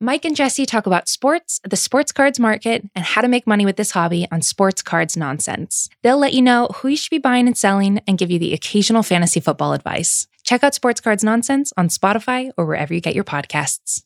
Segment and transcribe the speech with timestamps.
[0.00, 3.64] Mike and Jesse talk about sports, the sports cards market, and how to make money
[3.64, 5.88] with this hobby on Sports Cards Nonsense.
[6.04, 8.54] They'll let you know who you should be buying and selling and give you the
[8.54, 10.28] occasional fantasy football advice.
[10.44, 14.04] Check out Sports Cards Nonsense on Spotify or wherever you get your podcasts.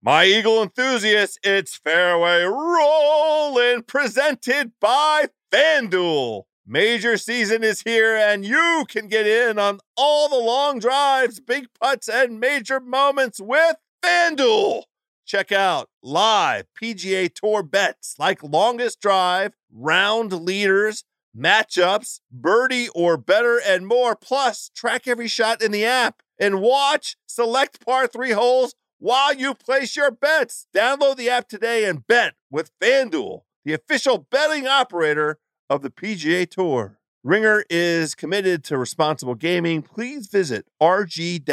[0.00, 6.44] My Eagle enthusiasts, it's Fairway Rolling presented by FanDuel.
[6.64, 11.66] Major season is here, and you can get in on all the long drives, big
[11.80, 13.74] putts, and major moments with
[14.04, 14.84] FanDuel.
[15.28, 21.04] Check out live PGA Tour bets like longest drive, round leaders,
[21.36, 24.16] matchups, birdie or better, and more.
[24.16, 29.52] Plus, track every shot in the app and watch select par three holes while you
[29.52, 30.66] place your bets.
[30.74, 35.38] Download the app today and bet with FanDuel, the official betting operator
[35.68, 36.97] of the PGA Tour.
[37.28, 39.82] Ringer is committed to responsible gaming.
[39.82, 41.46] Please visit rg-help.com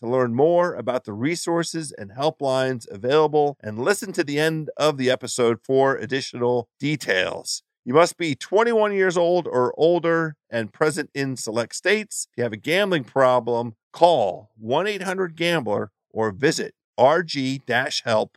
[0.00, 4.96] to learn more about the resources and helplines available and listen to the end of
[4.96, 7.62] the episode for additional details.
[7.84, 12.26] You must be 21 years old or older and present in select states.
[12.32, 18.30] If you have a gambling problem, call 1-800-GAMBLER or visit rg-help.com.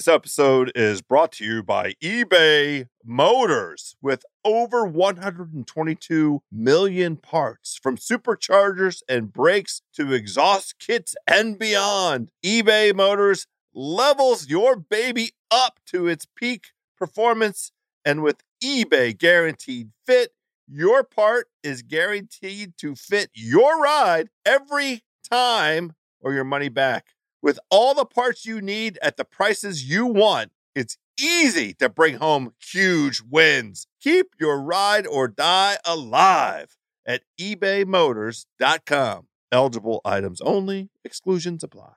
[0.00, 7.98] This episode is brought to you by eBay Motors with over 122 million parts from
[7.98, 12.30] superchargers and brakes to exhaust kits and beyond.
[12.42, 17.70] eBay Motors levels your baby up to its peak performance
[18.02, 20.30] and with eBay guaranteed fit,
[20.66, 27.08] your part is guaranteed to fit your ride every time or your money back.
[27.42, 32.16] With all the parts you need at the prices you want, it's easy to bring
[32.16, 33.86] home huge wins.
[34.02, 39.26] Keep your ride or die alive at ebaymotors.com.
[39.50, 41.94] Eligible items only, exclusions apply.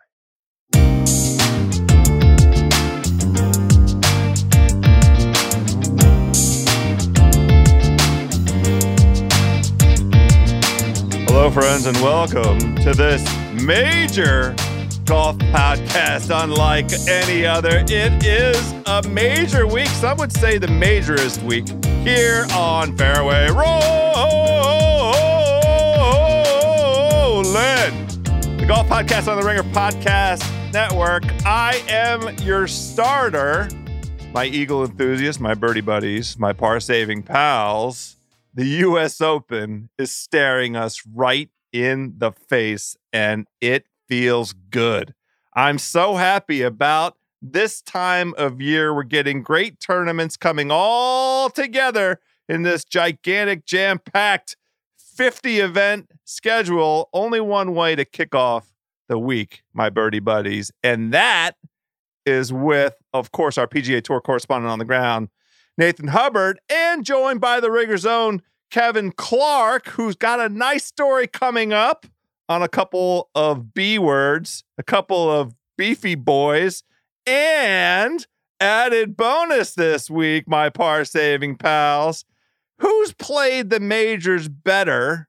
[11.28, 13.22] Hello, friends, and welcome to this
[13.62, 14.56] major
[15.06, 17.84] golf podcast unlike any other.
[17.88, 19.88] It is a major week.
[19.88, 21.68] Some would say the majorest week
[22.04, 23.84] here on Fairway Rolling.
[28.58, 30.42] The golf podcast on the Ringer Podcast
[30.72, 31.24] Network.
[31.46, 33.68] I am your starter,
[34.34, 38.16] my Eagle enthusiast, my birdie buddies, my par saving pals.
[38.54, 39.20] The U.S.
[39.20, 45.14] Open is staring us right in the face, and it feels good.
[45.54, 48.94] I'm so happy about this time of year.
[48.94, 54.56] We're getting great tournaments coming all together in this gigantic, jam packed
[54.98, 57.10] 50 event schedule.
[57.14, 58.74] Only one way to kick off
[59.08, 60.72] the week, my birdie buddies.
[60.82, 61.54] And that
[62.26, 65.30] is with, of course, our PGA Tour correspondent on the ground,
[65.78, 68.42] Nathan Hubbard, and joined by the Ringer's own
[68.72, 72.08] Kevin Clark, who's got a nice story coming up
[72.50, 76.84] on a couple of B words, a couple of beefy boys,
[77.26, 78.26] and
[78.60, 82.26] added bonus this week, my par saving pals.
[82.80, 85.28] Who's played the majors better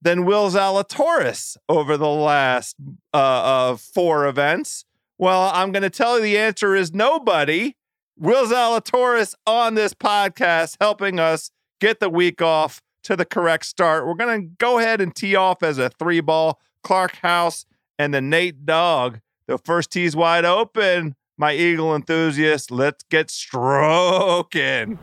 [0.00, 2.76] than Will Zalatoris over the last
[3.14, 4.84] uh, uh, four events?
[5.18, 7.76] Well, I'm going to tell you the answer is nobody.
[8.18, 14.06] Will Zalatoris on this podcast helping us get the week off to the correct start.
[14.06, 16.60] We're going to go ahead and tee off as a three ball.
[16.82, 17.64] Clark House
[17.98, 19.20] and the Nate Dog.
[19.46, 21.16] The first tee's wide open.
[21.38, 24.98] My Eagle enthusiast, let's get stroking.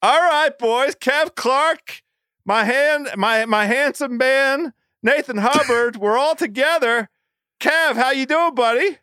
[0.00, 0.94] All right, boys.
[0.94, 2.02] Kev Clark,
[2.44, 5.96] my hand, my my handsome man, Nathan Hubbard.
[5.96, 7.08] we're all together.
[7.58, 8.98] Kev, how you doing, buddy?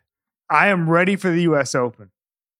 [0.48, 1.74] I am ready for the U.S.
[1.74, 2.10] Open.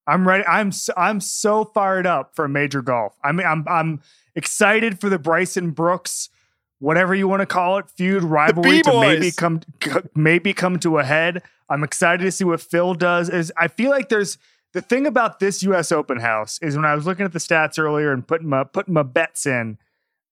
[0.07, 0.45] I'm ready.
[0.47, 3.17] I'm so, I'm so fired up for major golf.
[3.25, 4.01] I mean, I'm I'm
[4.35, 6.29] excited for the Bryson Brooks,
[6.79, 9.61] whatever you want to call it, feud rivalry to maybe come
[10.15, 11.43] maybe come to a head.
[11.69, 13.29] I'm excited to see what Phil does.
[13.29, 14.39] Is I feel like there's
[14.73, 15.91] the thing about this U.S.
[15.91, 18.95] Open house is when I was looking at the stats earlier and putting my putting
[18.95, 19.79] my bets in.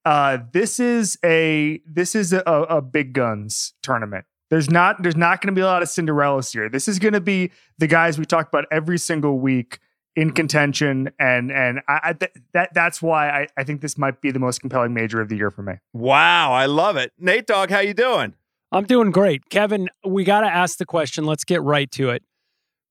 [0.05, 4.26] Uh, this is a this is a, a big guns tournament.
[4.50, 6.69] There's not there's not going to be a lot of Cinderellas here.
[6.69, 9.79] This is going to be the guys we talk about every single week
[10.17, 14.20] in contention, and and I, I th- that that's why I, I think this might
[14.20, 15.75] be the most compelling major of the year for me.
[15.93, 17.70] Wow, I love it, Nate Dog.
[17.70, 18.35] How you doing?
[18.70, 19.88] I'm doing great, Kevin.
[20.05, 21.25] We got to ask the question.
[21.25, 22.23] Let's get right to it.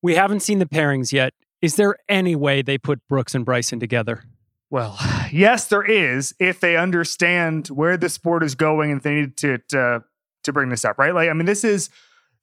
[0.01, 1.33] We haven't seen the pairings yet.
[1.61, 4.23] Is there any way they put Brooks and Bryson together?
[4.69, 4.97] Well,
[5.31, 9.59] yes, there is if they understand where the sport is going and they need to,
[9.69, 10.03] to
[10.43, 11.13] to bring this up, right?
[11.13, 11.89] Like, I mean, this is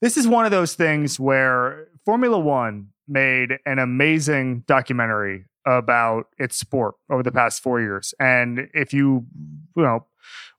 [0.01, 6.57] this is one of those things where Formula One made an amazing documentary about its
[6.57, 8.15] sport over the past four years.
[8.19, 9.27] And if you,
[9.77, 10.07] you know,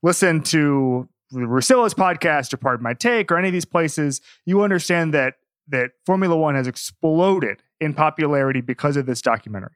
[0.04, 5.14] listen to Russillo's podcast or Pardon My Take or any of these places, you understand
[5.14, 5.36] that
[5.68, 9.72] that Formula One has exploded in popularity because of this documentary.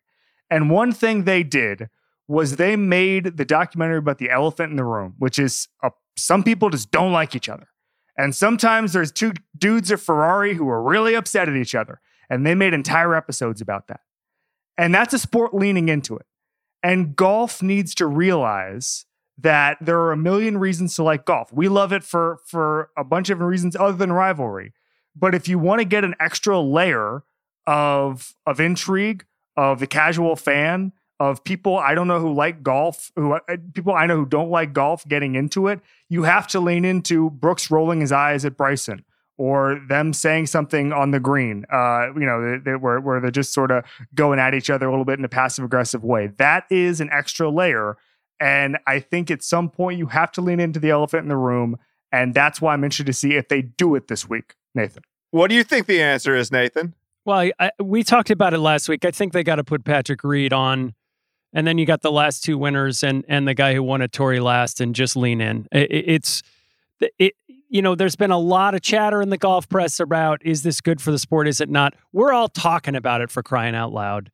[0.50, 1.90] And one thing they did
[2.28, 6.44] was they made the documentary about the elephant in the room, which is a, some
[6.44, 7.68] people just don't like each other.
[8.18, 12.00] And sometimes there's two dudes at Ferrari who are really upset at each other.
[12.30, 14.02] And they made entire episodes about that.
[14.78, 16.26] And that's a sport leaning into it.
[16.82, 19.06] And golf needs to realize
[19.38, 21.52] that there are a million reasons to like golf.
[21.52, 24.74] We love it for for a bunch of reasons other than rivalry.
[25.16, 27.24] But if you want to get an extra layer
[27.68, 29.26] of of intrigue
[29.58, 33.94] of the casual fan, of people I don't know who like golf, who uh, people
[33.94, 35.80] I know who don't like golf getting into it,
[36.10, 39.06] you have to lean into Brooks rolling his eyes at Bryson
[39.38, 43.32] or them saying something on the green, uh, you know, they, they, where, where they're
[43.32, 43.84] just sort of
[44.14, 46.28] going at each other a little bit in a passive aggressive way.
[46.38, 47.98] That is an extra layer.
[48.40, 51.38] And I think at some point you have to lean into the elephant in the
[51.38, 51.78] room.
[52.12, 55.04] And that's why I'm interested to see if they do it this week, Nathan.
[55.32, 56.94] What do you think the answer is, Nathan?
[57.26, 59.04] Well, I, we talked about it last week.
[59.04, 60.94] I think they got to put Patrick Reed on,
[61.54, 64.08] and then you got the last two winners and and the guy who won a
[64.08, 65.68] Torrey last, and just lean in.
[65.72, 66.44] It, it's
[67.20, 67.36] it,
[67.70, 70.82] you know, there's been a lot of chatter in the golf press about is this
[70.82, 71.48] good for the sport?
[71.48, 71.94] Is it not?
[72.14, 74.32] We're all talking about it for crying out loud.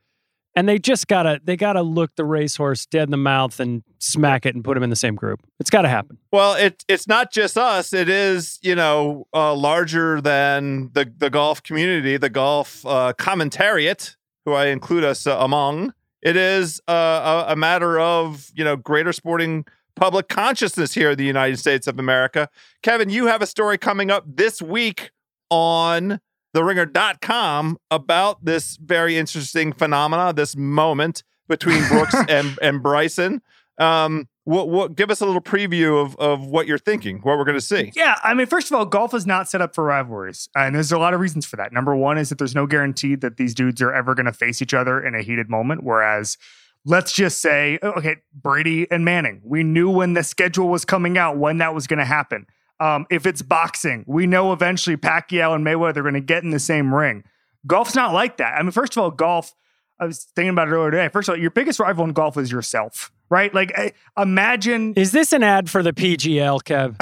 [0.53, 4.45] And they just gotta they gotta look the racehorse dead in the mouth and smack
[4.45, 5.39] it and put him in the same group.
[5.61, 6.17] It's gotta happen.
[6.31, 7.93] Well, it it's not just us.
[7.93, 14.17] It is you know uh, larger than the the golf community, the golf uh, commentariat,
[14.45, 15.93] who I include us uh, among.
[16.21, 19.65] It is uh, a, a matter of you know greater sporting
[19.95, 22.50] public consciousness here in the United States of America.
[22.81, 25.12] Kevin, you have a story coming up this week
[25.50, 26.19] on
[26.56, 33.41] theringer.com about this very interesting phenomena, this moment between Brooks and, and Bryson.
[33.77, 37.45] Um, what, what, give us a little preview of, of what you're thinking, what we're
[37.45, 37.91] going to see.
[37.95, 40.91] Yeah, I mean, first of all, golf is not set up for rivalries, and there's
[40.91, 41.71] a lot of reasons for that.
[41.71, 44.61] Number one is that there's no guarantee that these dudes are ever going to face
[44.61, 46.38] each other in a heated moment, whereas
[46.85, 49.41] let's just say, oh, okay, Brady and Manning.
[49.43, 52.47] We knew when the schedule was coming out when that was going to happen.
[52.79, 56.49] Um, if it's boxing, we know eventually Pacquiao and Mayweather are going to get in
[56.49, 57.23] the same ring.
[57.67, 58.55] Golf's not like that.
[58.57, 59.53] I mean, first of all, golf.
[59.99, 61.07] I was thinking about it earlier today.
[61.09, 63.51] First of all, your biggest rival in golf is yourself, right?
[63.51, 64.94] Like, eh, imagine.
[64.94, 66.95] Is this an ad for the PGL, Kev?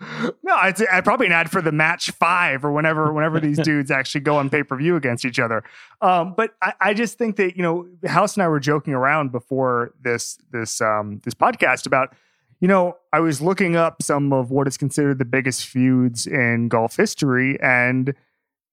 [0.42, 4.22] no, it's probably an ad for the match five or whenever whenever these dudes actually
[4.22, 5.62] go on pay per view against each other.
[6.00, 9.32] Um, but I, I, just think that you know, House and I were joking around
[9.32, 12.14] before this this um, this podcast about
[12.60, 16.68] you know I was looking up some of what is considered the biggest feuds in
[16.68, 18.14] golf history, and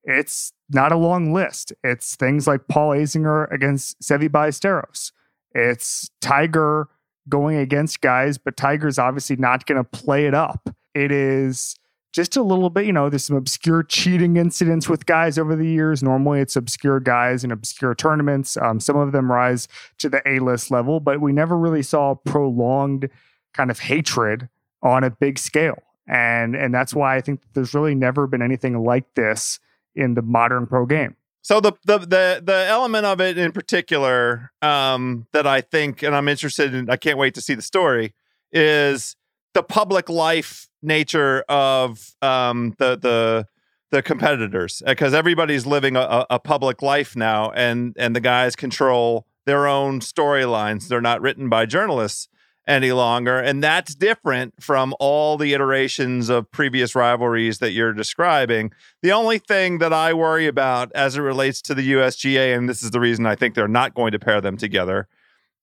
[0.03, 1.73] it's not a long list.
[1.83, 5.11] It's things like Paul Azinger against Seve Ballesteros.
[5.53, 6.87] It's Tiger
[7.29, 11.75] going against guys, but Tiger's obviously not going to play it up it is
[12.11, 15.67] just a little bit, you know, there's some obscure cheating incidents with guys over the
[15.67, 16.03] years.
[16.03, 18.55] Normally it's obscure guys in obscure tournaments.
[18.57, 19.67] Um, some of them rise
[19.97, 23.09] to the A list level, but we never really saw prolonged
[23.53, 24.47] kind of hatred
[24.83, 25.81] on a big scale.
[26.07, 29.59] And, and that's why I think there's really never been anything like this
[29.95, 31.15] in the modern pro game.
[31.43, 36.15] So the the the the element of it in particular um, that I think, and
[36.15, 38.15] I'm interested in, I can't wait to see the story,
[38.53, 39.17] is
[39.53, 43.47] the public life nature of um, the the
[43.91, 49.27] the competitors because everybody's living a, a public life now, and and the guys control
[49.45, 50.87] their own storylines.
[50.87, 52.29] They're not written by journalists
[52.67, 58.71] any longer, and that's different from all the iterations of previous rivalries that you're describing.
[59.01, 62.81] The only thing that I worry about as it relates to the USGA, and this
[62.81, 65.07] is the reason I think they're not going to pair them together,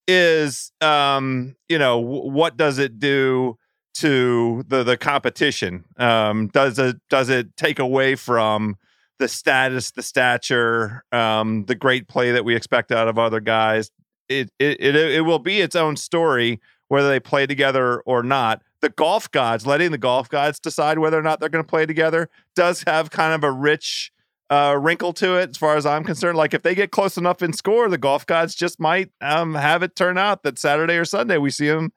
[0.06, 3.56] is um, you know what does it do?
[3.94, 5.84] to the the competition?
[5.96, 8.76] Um, does it does it take away from
[9.18, 13.90] the status, the stature, um, the great play that we expect out of other guys?
[14.28, 18.62] It, it it it will be its own story whether they play together or not.
[18.80, 21.86] The golf gods, letting the golf gods decide whether or not they're going to play
[21.86, 24.10] together, does have kind of a rich
[24.50, 26.36] uh, wrinkle to it, as far as I'm concerned.
[26.36, 29.84] Like if they get close enough in score, the golf gods just might um, have
[29.84, 31.92] it turn out that Saturday or Sunday we see them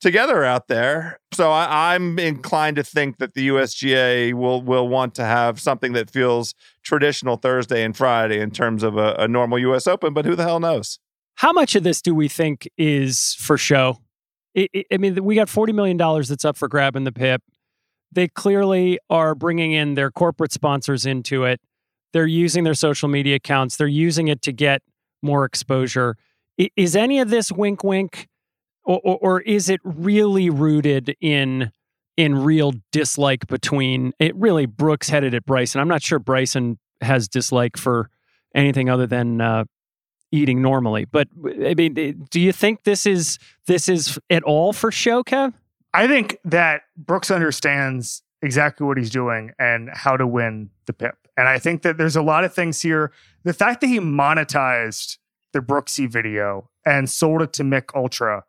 [0.00, 1.20] together out there.
[1.34, 5.92] So I, am inclined to think that the USGA will will want to have something
[5.92, 9.86] that feels traditional Thursday and Friday in terms of a, a normal U.S.
[9.86, 10.14] Open.
[10.14, 10.98] But who the hell knows?
[11.34, 13.98] How much of this do we think is for show?
[14.54, 17.42] It, it, I mean, we got $40 million that's up for grab in the PIP.
[18.10, 21.60] They clearly are bringing in their corporate sponsors into it.
[22.12, 24.82] They're using their social media accounts, they're using it to get
[25.22, 26.16] more exposure.
[26.76, 28.28] Is any of this wink, wink?
[28.84, 31.70] Or, or, or is it really rooted in
[32.18, 35.80] in real dislike between it really Brooks headed at Bryson.
[35.80, 38.10] I'm not sure Bryson has dislike for
[38.56, 39.64] anything other than uh,
[40.30, 41.04] eating normally.
[41.04, 41.28] But
[41.66, 41.94] I mean,
[42.30, 45.54] do you think this is this is at all for show, Kev?
[45.94, 51.16] I think that Brooks understands exactly what he's doing and how to win the pip.
[51.36, 53.12] And I think that there's a lot of things here.
[53.44, 55.18] The fact that he monetized
[55.52, 58.44] the Brooksy video and sold it to Mich Ultra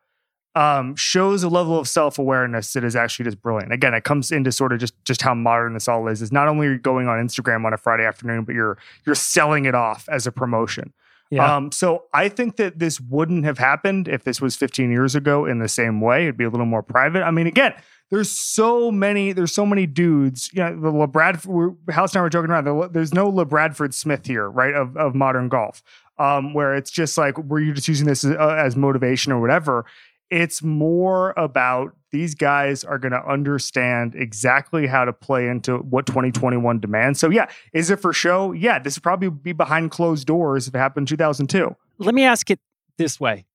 [0.55, 3.71] um, shows a level of self awareness that is actually just brilliant.
[3.71, 6.21] Again, it comes into sort of just just how modern this all is.
[6.21, 9.75] Is not only going on Instagram on a Friday afternoon, but you're you're selling it
[9.75, 10.93] off as a promotion.
[11.31, 11.55] Yeah.
[11.55, 15.45] Um, so I think that this wouldn't have happened if this was 15 years ago
[15.45, 16.23] in the same way.
[16.23, 17.21] It'd be a little more private.
[17.23, 17.73] I mean, again,
[18.09, 20.49] there's so many, there's so many dudes.
[20.53, 22.93] You know, the LeBradford, House and I were joking around.
[22.93, 24.73] There's no LeBradford Smith here, right?
[24.73, 25.83] Of of modern golf,
[26.17, 29.39] um, where it's just like, were you just using this as, uh, as motivation or
[29.39, 29.85] whatever?
[30.29, 36.05] It's more about these guys are going to understand exactly how to play into what
[36.05, 37.19] 2021 demands.
[37.19, 38.51] So, yeah, is it for show?
[38.51, 41.75] Yeah, this would probably be behind closed doors if it happened in 2002.
[41.99, 42.59] Let me ask it
[42.97, 43.45] this way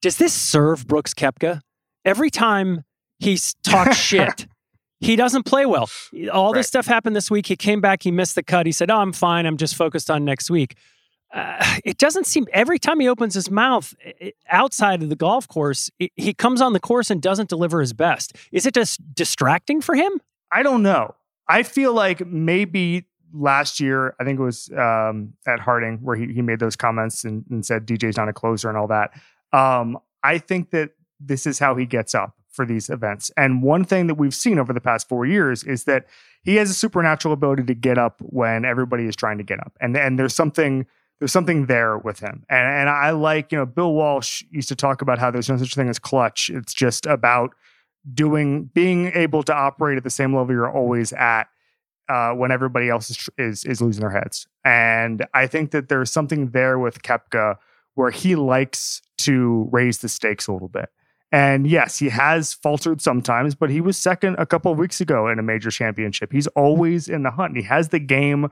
[0.00, 1.60] Does this serve Brooks Koepka?
[2.04, 2.84] Every time
[3.18, 4.46] he's talked shit,
[5.00, 5.88] he doesn't play well.
[6.32, 6.58] All right.
[6.58, 7.46] this stuff happened this week.
[7.46, 8.66] He came back, he missed the cut.
[8.66, 9.46] He said, Oh, I'm fine.
[9.46, 10.76] I'm just focused on next week
[11.32, 15.48] uh, it doesn't seem every time he opens his mouth it, outside of the golf
[15.48, 18.36] course, it, he comes on the course and doesn't deliver his best.
[18.50, 20.20] Is it just distracting for him?
[20.50, 21.14] I don't know.
[21.48, 26.32] I feel like maybe last year, I think it was um, at Harding where he,
[26.32, 29.12] he made those comments and, and, said DJ's not a closer and all that.
[29.52, 33.30] Um, I think that this is how he gets up for these events.
[33.38, 36.06] And one thing that we've seen over the past four years is that
[36.42, 39.72] he has a supernatural ability to get up when everybody is trying to get up.
[39.80, 40.84] And, and there's something–
[41.22, 42.44] there's something there with him.
[42.50, 45.56] And, and I like, you know, Bill Walsh used to talk about how there's no
[45.56, 46.50] such thing as clutch.
[46.52, 47.54] It's just about
[48.12, 51.44] doing, being able to operate at the same level you're always at
[52.08, 54.48] uh, when everybody else is, is, is losing their heads.
[54.64, 57.54] And I think that there's something there with Koepka
[57.94, 60.88] where he likes to raise the stakes a little bit.
[61.30, 65.28] And yes, he has faltered sometimes, but he was second a couple of weeks ago
[65.28, 66.32] in a major championship.
[66.32, 67.56] He's always in the hunt.
[67.56, 68.48] He has the game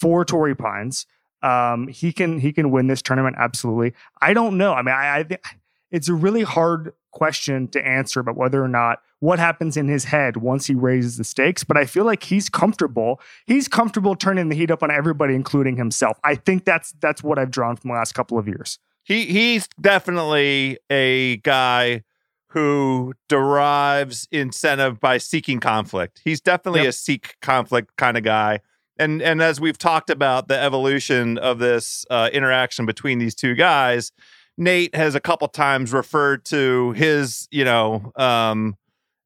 [0.00, 1.04] for Torrey Pines.
[1.44, 3.92] Um, he can he can win this tournament absolutely.
[4.22, 4.72] I don't know.
[4.72, 5.42] I mean, I, I think
[5.90, 10.04] it's a really hard question to answer about whether or not what happens in his
[10.04, 11.62] head once he raises the stakes.
[11.62, 13.20] But I feel like he's comfortable.
[13.46, 16.18] He's comfortable turning the heat up on everybody, including himself.
[16.24, 18.78] I think that's that's what I've drawn from the last couple of years.
[19.02, 22.04] He he's definitely a guy
[22.48, 26.22] who derives incentive by seeking conflict.
[26.24, 26.90] He's definitely yep.
[26.90, 28.60] a seek conflict kind of guy
[28.98, 33.54] and and as we've talked about the evolution of this uh, interaction between these two
[33.54, 34.12] guys,
[34.56, 38.76] Nate has a couple times referred to his, you know, um,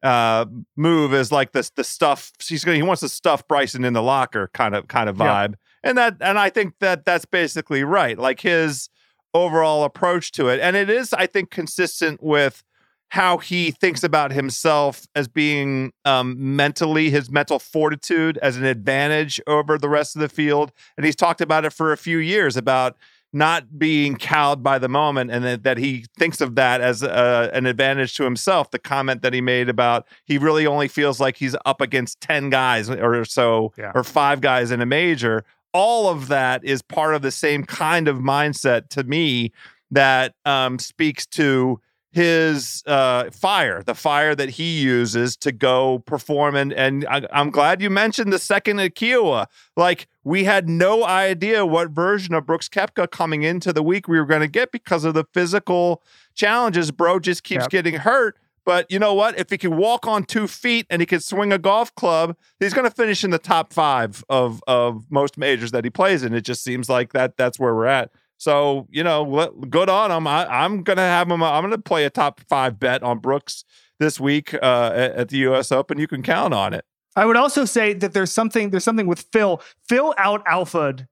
[0.02, 0.46] uh,
[0.76, 4.02] move as like this the stuff he's going he wants to stuff Bryson in the
[4.02, 5.90] locker kind of kind of vibe, yeah.
[5.90, 8.18] and that and I think that that's basically right.
[8.18, 8.88] Like his
[9.34, 12.62] overall approach to it, and it is I think consistent with
[13.10, 19.40] how he thinks about himself as being um, mentally, his mental fortitude as an advantage
[19.46, 20.72] over the rest of the field.
[20.96, 22.96] And he's talked about it for a few years about
[23.32, 27.50] not being cowed by the moment and that, that he thinks of that as a,
[27.52, 28.70] an advantage to himself.
[28.70, 32.50] The comment that he made about he really only feels like he's up against 10
[32.50, 33.92] guys or so, yeah.
[33.94, 35.44] or five guys in a major.
[35.74, 39.52] All of that is part of the same kind of mindset to me
[39.90, 46.54] that um, speaks to his uh, fire, the fire that he uses to go perform.
[46.56, 49.46] And and I, am glad you mentioned the second at Kiawah.
[49.76, 54.18] Like we had no idea what version of Brooks Koepka coming into the week we
[54.18, 56.02] were going to get because of the physical
[56.34, 56.90] challenges.
[56.90, 57.70] Bro just keeps yep.
[57.70, 58.38] getting hurt.
[58.64, 59.38] But you know what?
[59.38, 62.74] If he can walk on two feet and he can swing a golf club, he's
[62.74, 66.34] going to finish in the top five of of most majors that he plays in.
[66.34, 68.10] It just seems like that that's where we're at.
[68.38, 70.26] So you know, good on him.
[70.26, 71.42] I, am gonna have him.
[71.42, 73.64] I'm gonna play a top five bet on Brooks
[73.98, 75.70] this week uh, at, at the U.S.
[75.70, 75.98] Open.
[75.98, 76.84] You can count on it.
[77.16, 79.60] I would also say that there's something there's something with Phil.
[79.88, 81.08] Phil out alphaed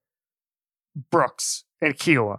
[1.11, 2.39] Brooks at Kiawah,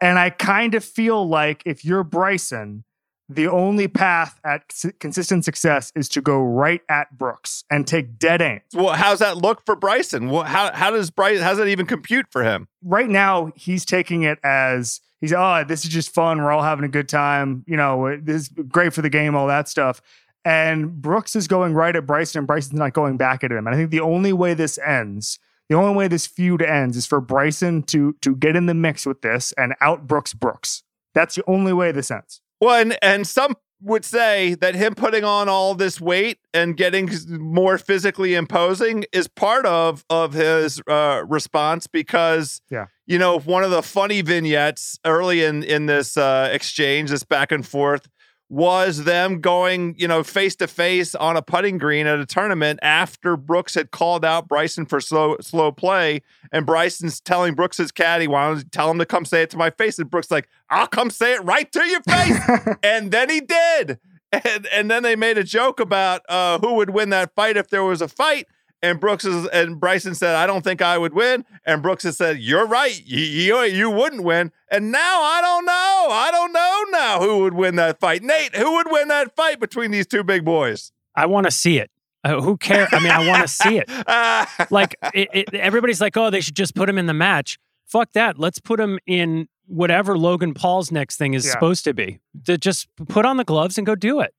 [0.00, 2.84] and I kind of feel like if you're Bryson,
[3.30, 8.42] the only path at consistent success is to go right at Brooks and take dead
[8.42, 8.60] aim.
[8.74, 10.30] Well, how's that look for Bryson?
[10.30, 11.44] Well, how how does Bryson?
[11.44, 12.66] How's that even compute for him?
[12.82, 16.38] Right now, he's taking it as he's oh, this is just fun.
[16.38, 17.64] We're all having a good time.
[17.68, 20.02] You know, uh, this is great for the game, all that stuff.
[20.44, 23.66] And Brooks is going right at Bryson, and Bryson's not going back at him.
[23.66, 27.06] And I think the only way this ends, the only way this feud ends, is
[27.06, 30.82] for Bryson to to get in the mix with this and out Brooks Brooks.
[31.14, 32.40] That's the only way this ends.
[32.60, 37.08] Well, and, and some would say that him putting on all this weight and getting
[37.28, 42.86] more physically imposing is part of of his uh, response because Yeah.
[43.06, 47.50] you know one of the funny vignettes early in in this uh, exchange, this back
[47.52, 48.06] and forth,
[48.50, 52.80] was them going you know face to face on a putting green at a tournament
[52.82, 56.20] after Brooks had called out Bryson for slow slow play,
[56.52, 59.56] and Bryson's telling Brooks's caddy, "Why don't you tell him to come say it to
[59.56, 63.30] my face?" And Brooks like, "I'll come say it right to your face." and then
[63.30, 64.00] he did.
[64.32, 67.68] And and then they made a joke about uh, who would win that fight if
[67.68, 68.46] there was a fight.
[68.82, 72.16] And Brooks is, and Bryson said, "I don't think I would win." And Brooks has
[72.16, 73.00] said, "You're right.
[73.04, 76.08] You, you you wouldn't win." And now I don't know.
[76.10, 78.22] I don't know now who would win that fight.
[78.22, 80.92] Nate, who would win that fight between these two big boys?
[81.14, 81.90] I want to see it.
[82.24, 82.88] Uh, who cares?
[82.92, 83.90] I mean, I want to see it.
[84.70, 87.58] Like it, it, everybody's like, oh, they should just put him in the match.
[87.86, 88.38] Fuck that.
[88.38, 91.52] Let's put him in whatever Logan Paul's next thing is Yeah.
[91.52, 92.20] supposed to be.
[92.44, 94.34] To just put on the gloves and go do it.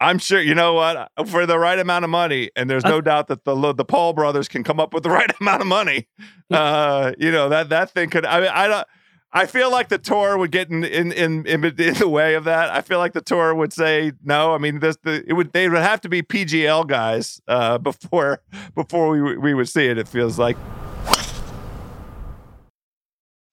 [0.00, 3.28] I'm sure you know what for the right amount of money, and there's no doubt
[3.28, 6.06] that the the Paul brothers can come up with the right amount of money.
[6.50, 8.26] Uh, you know that that thing could.
[8.26, 8.86] I mean, I don't.
[9.32, 12.44] I feel like the tour would get in in, in in in the way of
[12.44, 12.70] that.
[12.70, 14.54] I feel like the tour would say no.
[14.54, 18.42] I mean, this the it would they would have to be PGL guys uh, before
[18.74, 19.98] before we we would see it.
[19.98, 20.56] It feels like.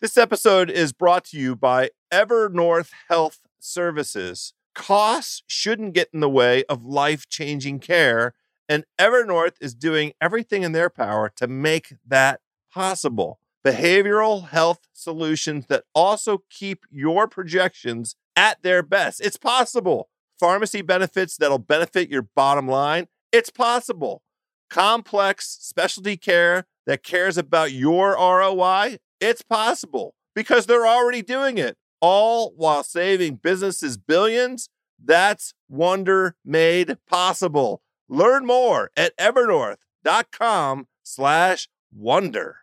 [0.01, 4.53] This episode is brought to you by Evernorth Health Services.
[4.73, 8.33] Costs shouldn't get in the way of life changing care,
[8.67, 13.39] and Evernorth is doing everything in their power to make that possible.
[13.65, 19.21] Behavioral health solutions that also keep your projections at their best.
[19.21, 20.09] It's possible.
[20.39, 23.07] Pharmacy benefits that'll benefit your bottom line.
[23.31, 24.23] It's possible.
[24.69, 28.97] Complex specialty care that cares about your ROI.
[29.21, 34.67] It's possible because they're already doing it, all while saving businesses billions.
[35.03, 37.81] That's wonder made possible.
[38.07, 42.57] Learn more at evernorth.com slash wonder.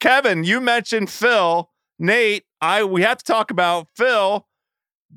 [0.00, 1.70] Kevin, you mentioned Phil.
[1.98, 4.46] Nate, I we have to talk about Phil.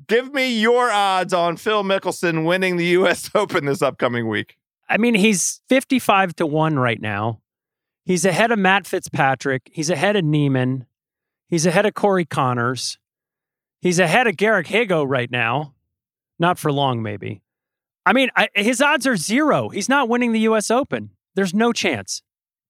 [0.08, 4.56] Give me your odds on Phil Mickelson winning the US Open this upcoming week.
[4.88, 7.40] I mean, he's 55 to 1 right now.
[8.04, 9.68] He's ahead of Matt Fitzpatrick.
[9.72, 10.86] He's ahead of Niemann.
[11.48, 12.98] He's ahead of Corey Conners.
[13.80, 15.74] He's ahead of Garrick Higgo right now.
[16.38, 17.42] Not for long, maybe.
[18.04, 19.68] I mean, I, his odds are zero.
[19.68, 20.70] He's not winning the U.S.
[20.70, 21.10] Open.
[21.34, 22.22] There's no chance.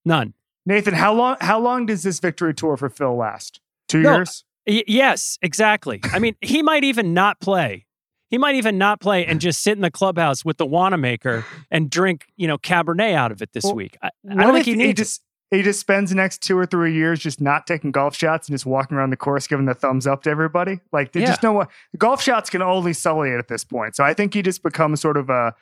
[0.05, 0.33] None.
[0.65, 3.61] Nathan, how long how long does this victory tour for Phil last?
[3.87, 4.43] Two No, years?
[4.67, 6.01] Y- yes, exactly.
[6.11, 7.85] I mean, he might even not play.
[8.29, 11.89] He might even not play and just sit in the clubhouse with the Wanamaker and
[11.89, 13.97] drink, you know, Cabernet out of it this Well, week.
[14.01, 15.03] I, I don't think he he needs it.
[15.03, 18.47] just he just spends the next two or three years just not taking golf shots
[18.47, 20.79] and just walking around the course giving the thumbs up to everybody.
[20.91, 23.95] Like they just know what golf shots can only sully it at this point.
[23.95, 25.53] So I think he just becomes sort of a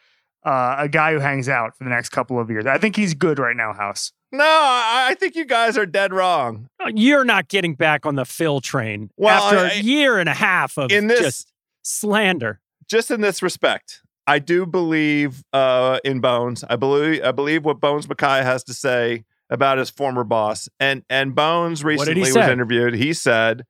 [0.43, 2.65] uh, a guy who hangs out for the next couple of years.
[2.67, 4.11] I think he's good right now, House.
[4.31, 6.67] No, I, I think you guys are dead wrong.
[6.93, 10.33] You're not getting back on the Phil train Well, after I- a year and a
[10.35, 11.51] half of In this just
[11.83, 12.59] slander.
[12.87, 16.63] just in this respect, I do believe uh, in Bones.
[16.69, 20.69] I believe I believe what Bones Mackay has to say about his former boss.
[20.79, 22.51] And and Bones recently was say?
[22.51, 22.95] interviewed.
[22.95, 23.65] He said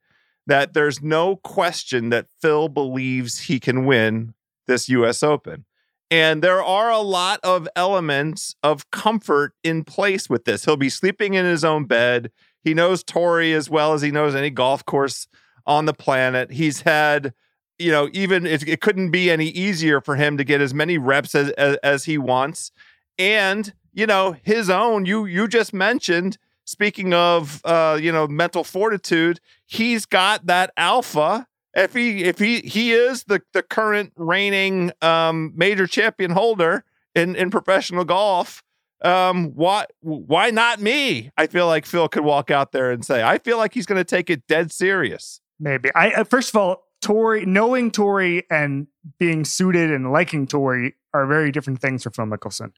[0.46, 4.34] that there's no question that Phil believes he can win
[4.66, 5.22] this U.S.
[5.22, 5.64] Open.
[6.08, 10.64] And there are a lot of elements of comfort in place with this.
[10.64, 12.30] He'll be sleeping in his own bed.
[12.62, 15.26] He knows Torrey as well as he knows any golf course
[15.66, 16.52] on the planet.
[16.52, 17.34] He's had
[17.78, 20.98] you know, even it, it couldn't be any easier for him to get as many
[20.98, 22.72] reps as, as as he wants,
[23.18, 25.06] and you know, his own.
[25.06, 26.38] You you just mentioned.
[26.68, 31.46] Speaking of, uh, you know, mental fortitude, he's got that alpha.
[31.74, 37.34] If he if he he is the the current reigning um, major champion holder in
[37.36, 38.62] in professional golf,
[39.02, 41.30] um, why why not me?
[41.36, 44.00] I feel like Phil could walk out there and say, I feel like he's going
[44.00, 45.40] to take it dead serious.
[45.58, 45.90] Maybe.
[45.94, 51.26] I uh, first of all, Torrey knowing Torrey and being suited and liking Torrey are
[51.26, 52.72] very different things for Phil Mickelson.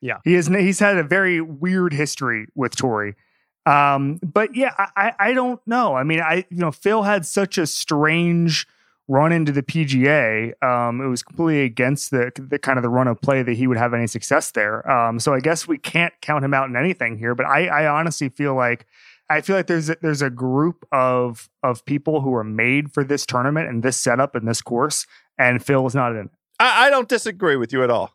[0.00, 0.18] Yeah.
[0.24, 0.48] he is.
[0.48, 3.14] He's had a very weird history with Torrey.
[3.66, 5.94] Um, but yeah, I, I I don't know.
[5.94, 8.66] I mean, I you know, Phil had such a strange
[9.08, 10.52] run into the PGA.
[10.62, 13.66] Um, it was completely against the the kind of the run of play that he
[13.66, 14.88] would have any success there.
[14.90, 17.34] Um, so I guess we can't count him out in anything here.
[17.34, 18.86] But I, I honestly feel like
[19.28, 23.04] I feel like there's a, there's a group of of people who are made for
[23.04, 26.26] this tournament and this setup and this course, and Phil is not in.
[26.26, 26.30] it.
[26.58, 28.12] I, I don't disagree with you at all.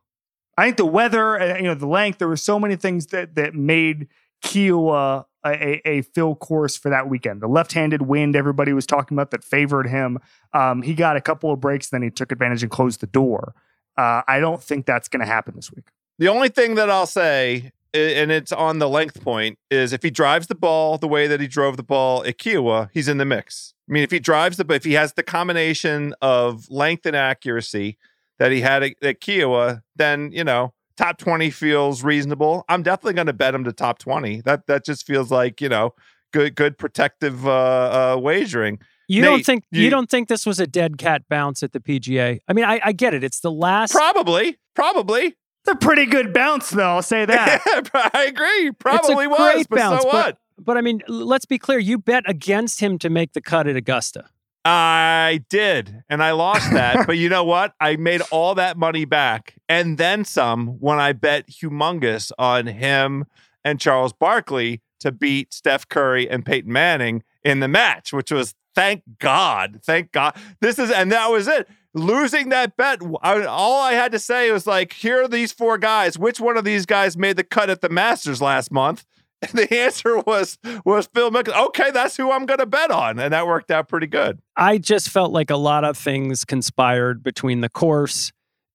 [0.58, 2.20] I think the weather, uh, you know, the length.
[2.20, 4.08] There were so many things that that made
[4.44, 7.42] Kiawah a, a, a Phil course for that weekend.
[7.42, 10.20] The left-handed wind everybody was talking about that favored him.
[10.54, 13.54] Um, he got a couple of breaks, then he took advantage and closed the door.
[13.98, 15.86] Uh, I don't think that's going to happen this week.
[16.18, 20.10] The only thing that I'll say, and it's on the length point, is if he
[20.10, 23.26] drives the ball the way that he drove the ball at Kiawah, he's in the
[23.26, 23.74] mix.
[23.88, 27.98] I mean, if he drives the, if he has the combination of length and accuracy
[28.40, 32.64] that he had at, at Kiawah, then you know top twenty feels reasonable.
[32.70, 34.42] I'm definitely going to bet him to top twenty.
[34.42, 35.94] That that just feels like you know
[36.34, 38.80] good good protective uh, uh, wagering.
[39.08, 41.74] You Nate, don't think you, you- don't think this was a dead cat bounce at
[41.74, 42.40] the PGA?
[42.48, 43.24] I mean, I, I get it.
[43.24, 43.92] It's the last.
[43.92, 45.26] Probably, probably.
[45.68, 46.84] It's a pretty good bounce, though.
[46.96, 47.62] I'll say that.
[48.14, 48.68] I agree.
[48.68, 50.38] it's a Probably was, great but bounce, so what?
[50.58, 51.80] But, but I mean, let's be clear.
[51.80, 54.26] You bet against him to make the cut at Augusta.
[54.68, 57.06] I did, and I lost that.
[57.06, 57.74] but you know what?
[57.80, 63.26] I made all that money back and then some when I bet humongous on him
[63.64, 68.56] and Charles Barkley to beat Steph Curry and Peyton Manning in the match, which was
[68.74, 70.36] thank God, thank God.
[70.62, 71.68] This is, and that was it.
[71.94, 75.78] Losing that bet, I, all I had to say was like, here are these four
[75.78, 76.18] guys.
[76.18, 79.06] Which one of these guys made the cut at the Masters last month?
[79.50, 81.68] And the answer was was Phil Mickelson.
[81.68, 84.40] Okay, that's who I'm going to bet on, and that worked out pretty good.
[84.56, 88.32] I just felt like a lot of things conspired between the course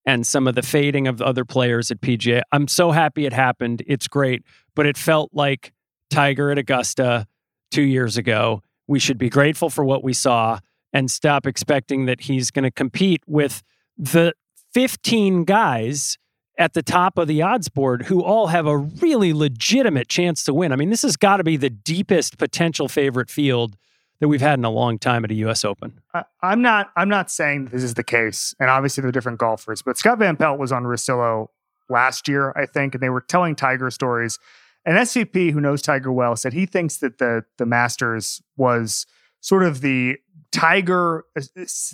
[0.07, 2.43] and some of the fading of the other players at PGA.
[2.53, 3.83] I'm so happy it happened.
[3.87, 4.43] It's great,
[4.75, 5.73] but it felt like
[6.11, 7.27] Tiger at Augusta
[7.71, 8.63] two years ago.
[8.87, 10.59] We should be grateful for what we saw
[10.93, 13.63] and stop expecting that he's going to compete with
[13.97, 14.33] the
[14.73, 16.19] 15 guys
[16.61, 20.53] at the top of the odds board who all have a really legitimate chance to
[20.53, 20.73] win.
[20.73, 23.79] I mean, this has got to be the deepest potential favorite field
[24.21, 25.99] that we've had in a long time at a US Open.
[26.13, 26.91] I, I'm not.
[26.97, 29.81] I'm not saying this is the case, and obviously they're different golfers.
[29.81, 31.49] But Scott Van Pelt was on Russillo
[31.89, 34.39] last year, I think, and they were telling Tiger stories.
[34.85, 39.07] An SVP who knows Tiger well said he thinks that the the Masters was
[39.41, 40.19] sort of the
[40.53, 41.25] Tiger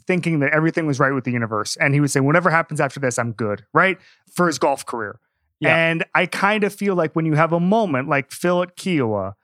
[0.06, 3.00] thinking that everything was right with the universe, and he would say, "Whatever happens after
[3.00, 3.98] this, I'm good." Right
[4.32, 5.18] for his golf career.
[5.60, 5.76] Yeah.
[5.76, 9.34] And I kind of feel like when you have a moment like Phil at Kiawah,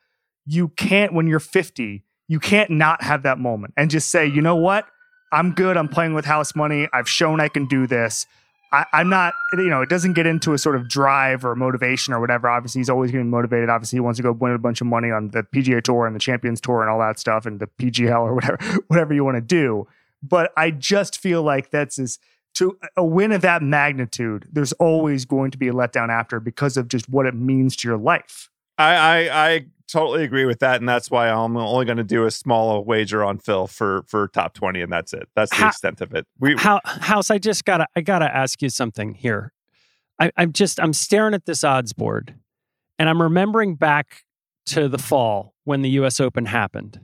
[0.47, 4.41] you can't when you're 50 you can't not have that moment and just say you
[4.41, 4.87] know what
[5.33, 8.27] i'm good i'm playing with house money i've shown i can do this
[8.73, 12.15] I, i'm not you know it doesn't get into a sort of drive or motivation
[12.15, 12.49] or whatever.
[12.49, 13.69] Obviously he's always getting motivated.
[13.69, 16.15] Obviously he wants to go win a bunch of money on the pga tour and
[16.17, 18.59] the champions tour and all that stuff and the pgl or whatever
[18.89, 19.87] whatever you want to do.
[20.23, 22.19] But i just feel like that's as
[22.55, 26.77] to a win of that magnitude there's always going to be a letdown after because
[26.77, 28.51] of just what it means to your life
[28.83, 28.95] I,
[29.29, 32.31] I I totally agree with that, and that's why I'm only going to do a
[32.31, 35.29] small wager on Phil for for top twenty, and that's it.
[35.35, 36.27] That's the How- extent of it.
[36.39, 39.53] We How, House, I just gotta I gotta ask you something here.
[40.19, 42.35] I, I'm just I'm staring at this odds board
[42.99, 44.23] and I'm remembering back
[44.67, 47.01] to the fall when the US Open happened.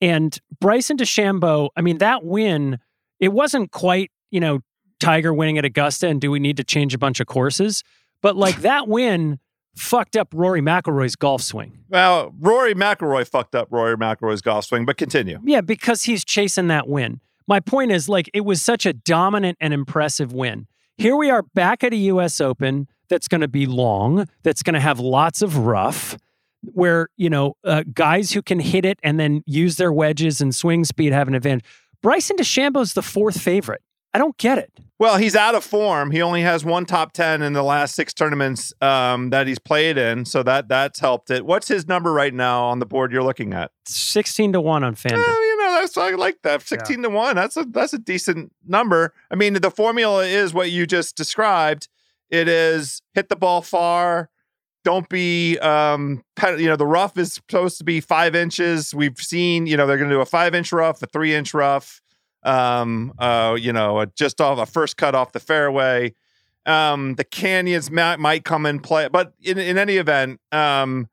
[0.00, 2.78] And Bryson DeChambeau, I mean, that win,
[3.20, 4.60] it wasn't quite, you know,
[4.98, 7.84] Tiger winning at Augusta and do we need to change a bunch of courses?
[8.22, 9.38] But like that win
[9.76, 11.78] fucked up Rory McIlroy's golf swing.
[11.88, 15.38] well, Rory McIlroy fucked up Rory McIlroy's golf swing, but continue.
[15.44, 17.20] Yeah, because he's chasing that win.
[17.46, 20.66] My point is, like, it was such a dominant and impressive win.
[20.98, 24.74] Here we are back at a US Open that's going to be long, that's going
[24.74, 26.16] to have lots of rough,
[26.62, 30.54] where, you know, uh, guys who can hit it and then use their wedges and
[30.54, 31.64] swing speed have an advantage.
[32.02, 33.82] Bryson DeChambeau's the fourth favorite.
[34.16, 34.72] I don't get it.
[34.98, 36.10] Well, he's out of form.
[36.10, 39.98] He only has one top ten in the last six tournaments um, that he's played
[39.98, 41.44] in, so that that's helped it.
[41.44, 43.72] What's his number right now on the board you're looking at?
[43.84, 45.16] 16 to 1 on Eh, FanDuel.
[45.18, 46.62] you know, that's I like that.
[46.62, 47.36] Sixteen to one.
[47.36, 49.12] That's a that's a decent number.
[49.30, 51.88] I mean, the formula is what you just described.
[52.30, 54.30] It is hit the ball far.
[54.82, 58.94] Don't be, um, pen- you know, the rough is supposed to be five inches.
[58.94, 61.52] We've seen, you know, they're going to do a five inch rough, a three inch
[61.52, 62.00] rough,
[62.46, 66.14] um, uh, you know, just off a first cut off the fairway.
[66.64, 71.08] Um, the canyons might, might come in play, but in, in any event, um,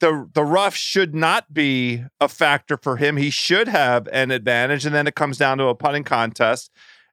[0.00, 3.16] the the rough should not be a factor for him.
[3.16, 6.70] He should have an advantage, and then it comes down to a putting contest.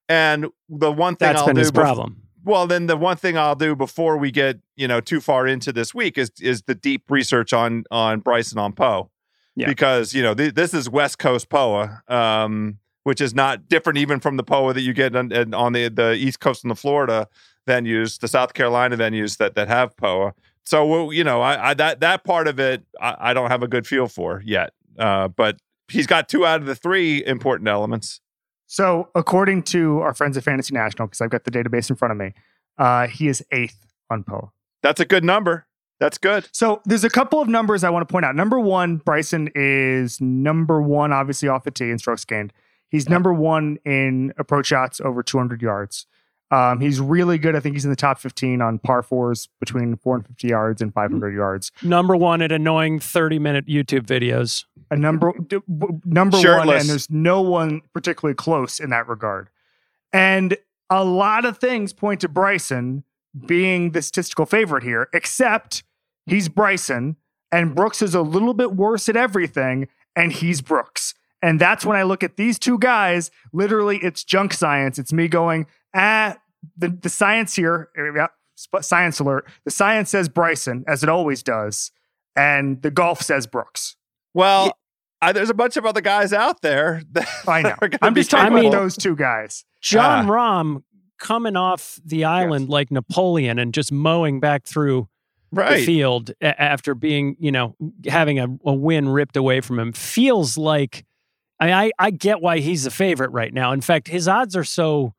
[0.09, 2.21] And the one thing That's I'll been do his bef- problem.
[2.45, 5.71] well, then the one thing I'll do before we get you know too far into
[5.73, 9.07] this week is is the deep research on on Bryson on Poa,
[9.55, 9.67] Yeah.
[9.67, 14.19] because you know th- this is West Coast Poa, um, which is not different even
[14.19, 17.29] from the POA that you get on, on the the East Coast and the Florida
[17.65, 20.33] venues, the South Carolina venues that that have POA.
[20.65, 23.67] So you know, I, I that that part of it, I, I, don't have a
[23.69, 24.73] good feel for yet.
[24.99, 28.19] Uh, but he's got two out of the three important elements.
[28.65, 32.11] So, according to our friends at Fantasy National, because I've got the database in front
[32.11, 32.33] of me,
[32.77, 34.51] uh, he is eighth on POA.
[34.83, 35.65] That's a good number.
[36.01, 36.49] That's good.
[36.51, 38.35] So there's a couple of numbers I want to point out.
[38.35, 42.51] Number one, Bryson is number one, obviously off the tee in strokes gained.
[42.89, 46.05] He's number one in approach shots over 200 yards.
[46.49, 47.55] Um, he's really good.
[47.55, 51.35] I think he's in the top 15 on par fours between 450 yards and 500
[51.35, 51.71] yards.
[51.83, 54.63] Number one at annoying 30 minute YouTube videos.
[54.89, 55.59] A number d-
[56.05, 56.65] number Shirtless.
[56.65, 59.49] one, and there's no one particularly close in that regard.
[60.13, 60.55] And
[60.89, 63.03] a lot of things point to Bryson
[63.45, 65.83] being the statistical favorite here, except
[66.25, 67.17] he's Bryson
[67.51, 71.06] and Brooks is a little bit worse at everything, and he's Brooks.
[71.41, 73.29] And that's when I look at these two guys.
[73.53, 74.97] Literally, it's junk science.
[74.97, 76.35] It's me going, ah,
[76.77, 78.27] the, the science here, yeah,
[78.81, 79.47] science alert.
[79.65, 81.91] The science says Bryson, as it always does,
[82.35, 83.95] and the golf says Brooks.
[84.33, 84.71] Well, yeah.
[85.21, 87.01] I, there's a bunch of other guys out there.
[87.47, 87.75] I know.
[88.01, 89.65] I'm just talking about those two guys.
[89.81, 90.83] Jon uh, Rahm
[91.19, 92.71] coming off the island yes.
[92.71, 95.07] like Napoleon and just mowing back through
[95.51, 95.77] right.
[95.77, 97.75] the field after being, you know,
[98.07, 101.05] having a, a win ripped away from him feels like
[101.59, 103.71] I, I, I get why he's a favorite right now.
[103.71, 105.13] In fact, his odds are so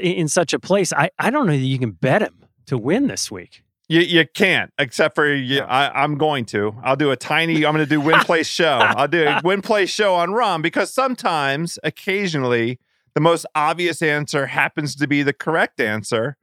[0.00, 0.92] in such a place.
[0.92, 3.62] I, I don't know that you can bet him to win this week.
[3.88, 6.76] You, you can't, except for you, I, am going to.
[6.82, 7.64] I'll do a tiny.
[7.64, 8.78] I'm going to do win place show.
[8.82, 12.78] I'll do a win place show on Rahm because sometimes, occasionally,
[13.14, 16.36] the most obvious answer happens to be the correct answer,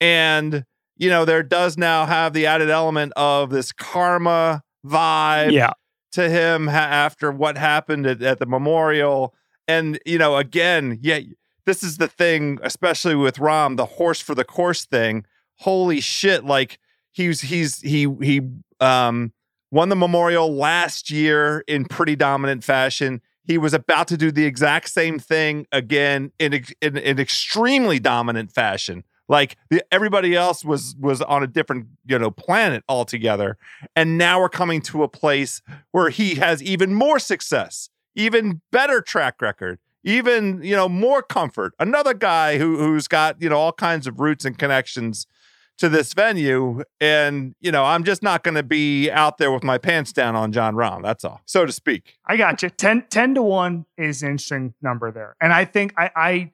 [0.00, 0.64] and
[0.96, 5.52] you know there does now have the added element of this karma vibe.
[5.52, 5.74] Yeah
[6.12, 9.34] to him ha- after what happened at, at the memorial.
[9.66, 11.20] And, you know, again, yeah,
[11.66, 15.26] this is the thing, especially with Rahm, the horse for the course thing.
[15.56, 16.44] Holy shit.
[16.44, 16.78] Like
[17.12, 18.40] he's, he's, he, he,
[18.80, 19.32] um,
[19.70, 23.20] won the memorial last year in pretty dominant fashion.
[23.44, 28.52] He was about to do the exact same thing again in, in, in extremely dominant
[28.52, 29.04] fashion.
[29.28, 33.58] Like the, everybody else was was on a different you know planet altogether,
[33.94, 39.02] and now we're coming to a place where he has even more success, even better
[39.02, 41.74] track record, even you know more comfort.
[41.78, 45.26] Another guy who who's got you know all kinds of roots and connections
[45.76, 49.62] to this venue, and you know I'm just not going to be out there with
[49.62, 51.02] my pants down on Jon Rahm.
[51.02, 52.16] That's all, so to speak.
[52.26, 52.70] I got you.
[52.70, 56.52] 10, 10 to one is an interesting number there, and I think I I,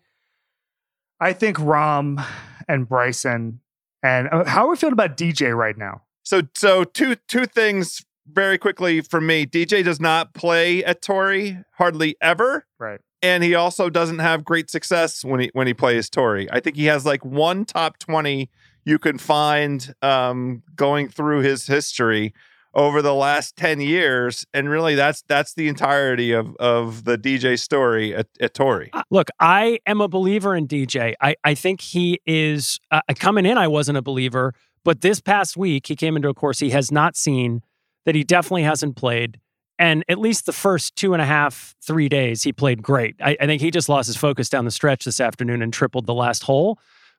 [1.20, 2.24] I think Rahm
[2.68, 3.60] and Bryson.
[4.02, 6.02] And uh, how are we feeling about DJ right now?
[6.22, 9.46] So, so two two things very quickly for me.
[9.46, 13.00] DJ does not play at Torrey hardly ever, right?
[13.22, 16.48] And he also doesn't have great success when he when he plays Torrey.
[16.50, 18.50] I think he has like one top twenty
[18.84, 22.34] you can find um, going through his history
[22.74, 27.58] over the last 10 years and really that's that's the entirety of of the DJ
[27.58, 28.90] story at, at Torrey.
[28.92, 31.14] Uh, look, I am a believer in DJ.
[31.20, 35.56] I I think he is uh, coming in I wasn't a believer, but this past
[35.56, 37.62] week he came into a course he has not seen
[38.04, 39.40] that he definitely hasn't played.
[39.78, 43.16] And at least the first two and a half, three days, he played great.
[43.20, 46.06] I, I think he just lost his focus down the stretch this afternoon and tripled
[46.06, 46.78] the last hole.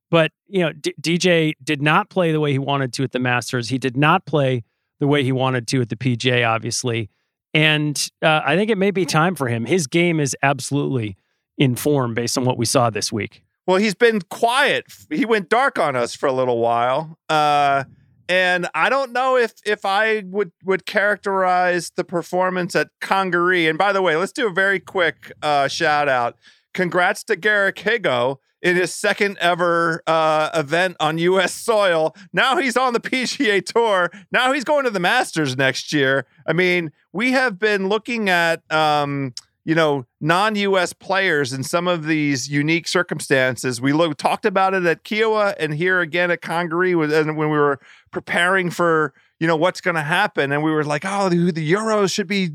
[0.10, 3.20] But, you know, D- DJ did not play the way he wanted to at the
[3.20, 3.70] Masters.
[3.70, 4.64] He did not play
[5.00, 7.10] the way he wanted to at the PGA, obviously.
[7.54, 9.66] And uh, I think it may be time for him.
[9.66, 11.18] His game is absolutely
[11.58, 13.44] in form based on what we saw this week.
[13.66, 14.86] Well, he's been quiet.
[15.10, 17.18] He went dark on us for a little while.
[17.30, 17.86] Uh,
[18.28, 23.68] and I don't know if if I would would characterize the performance at Congaree.
[23.68, 26.36] And by the way, let's do a very quick uh, shout out.
[26.74, 31.54] Congrats to Garrick Higgo in his second ever uh, event on U.S.
[31.54, 32.16] soil.
[32.34, 34.12] Now he's on the PGA Tour.
[34.32, 36.26] Now he's going to the Masters next year.
[36.48, 38.70] I mean, we have been looking at.
[38.74, 39.34] Um,
[39.68, 40.94] you know, non-U.S.
[40.94, 43.82] players in some of these unique circumstances.
[43.82, 47.80] We look, talked about it at Kiawah and here again at Congaree, when we were
[48.12, 50.52] preparing for you know what's going to happen?
[50.52, 52.50] And we were like oh the, the euros should be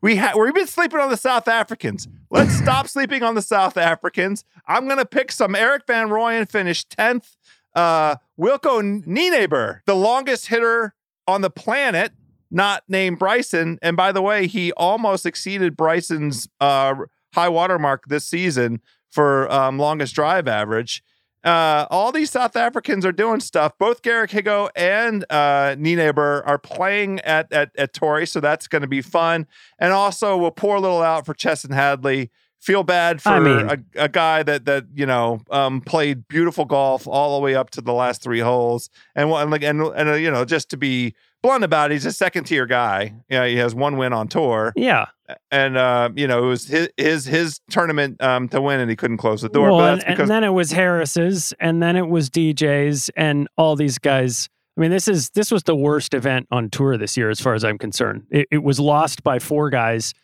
[0.00, 2.08] we ha- we've been sleeping on the south africans.
[2.30, 4.44] Let's stop sleeping on the south africans.
[4.66, 7.36] I'm going to pick some erik van rooyen finished 10th
[7.74, 10.94] uh wilco nienaber the longest hitter
[11.26, 12.12] on the planet
[12.50, 13.78] not named bryson.
[13.82, 16.94] And by the way he almost exceeded bryson's uh
[17.34, 21.02] high water mark this season for um, longest drive average
[21.44, 23.76] uh, all these South Africans are doing stuff.
[23.78, 28.82] Both Garrick Higgo and uh, Nienaber are playing at at, at Torrey, so that's going
[28.82, 29.46] to be fun.
[29.78, 32.30] And also, we'll pour a little out for Chesson Hadley
[32.62, 36.64] feel bad for I mean- a, a guy that that you know um, played beautiful
[36.64, 40.14] golf all the way up to the last three holes, and like and and uh,
[40.14, 43.14] you know just to be blunt about it, he's a second tier guy.
[43.28, 45.06] Yeah, he has one win on tour, Yeah.
[45.50, 48.96] and uh, you know it was his his his tournament um, to win, and he
[48.96, 49.70] couldn't close the door.
[49.70, 53.48] well, but and, because and then it was Harris's, and then it was DJ's, and
[53.56, 54.48] all these guys.
[54.76, 57.52] I mean, this is this was the worst event on tour this year, as far
[57.54, 58.24] as I'm concerned.
[58.30, 60.14] It, it was lost by four guys,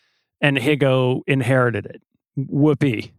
[0.40, 2.00] and Higgo inherited it.
[2.37, 3.12] Whoopee.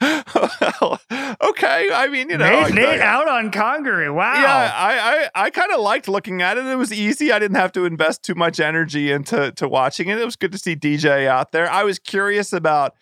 [0.00, 1.00] Well,
[1.42, 1.88] okay.
[1.92, 4.10] I mean, you know, Nate, I- Nate I- out on Congaree.
[4.10, 4.34] Wow.
[4.34, 6.66] Yeah, I I, I kind of liked looking at it.
[6.66, 7.32] It was easy.
[7.32, 10.18] I didn't have to invest too much energy into to watching it.
[10.18, 11.70] It was good to see DJ out there.
[11.70, 12.94] I was curious about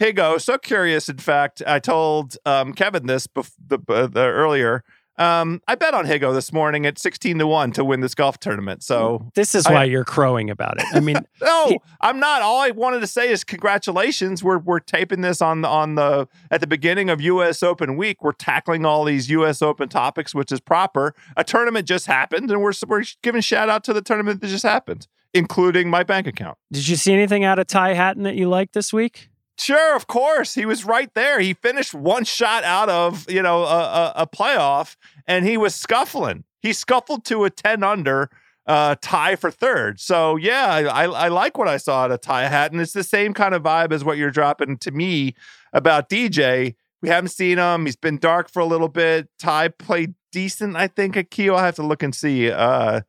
[0.00, 0.40] Higgo.
[0.40, 4.84] So curious, in fact, I told um, Kevin this bef- the, uh, the earlier.
[5.18, 8.38] Um, I bet on Higgo this morning at sixteen to one to win this golf
[8.38, 8.82] tournament.
[8.82, 10.86] So This is I- why you're crowing about it.
[10.92, 12.40] I mean, no, He- I'm not.
[12.42, 14.42] All I wanted to say is congratulations.
[14.42, 17.62] We're we're taping this on the on the at the beginning of U.S.
[17.62, 18.22] Open week.
[18.22, 19.60] We're tackling all these U.S.
[19.60, 21.14] Open topics, which is proper.
[21.36, 24.62] A tournament just happened, and we're we're giving shout out to the tournament that just
[24.64, 26.56] happened, including my bank account.
[26.72, 29.28] did you see anything out of Ty Hatton that you liked this week?
[29.58, 31.38] Sure, of course, he was right there.
[31.40, 35.74] He finished one shot out of you know a, a, a playoff, and he was
[35.74, 36.44] scuffling.
[36.60, 38.30] He scuffled to a ten under
[38.66, 40.00] uh, tie for third.
[40.00, 43.04] So yeah, I, I, like what I saw at a tie hat, and it's the
[43.04, 45.34] same kind of vibe as what you're dropping to me
[45.72, 46.74] about DJ.
[47.00, 47.86] We haven't seen him.
[47.86, 49.28] He's been dark for a little bit.
[49.38, 51.56] Ty played decent, I think, at Kiawah.
[51.56, 53.00] I have to look and see uh,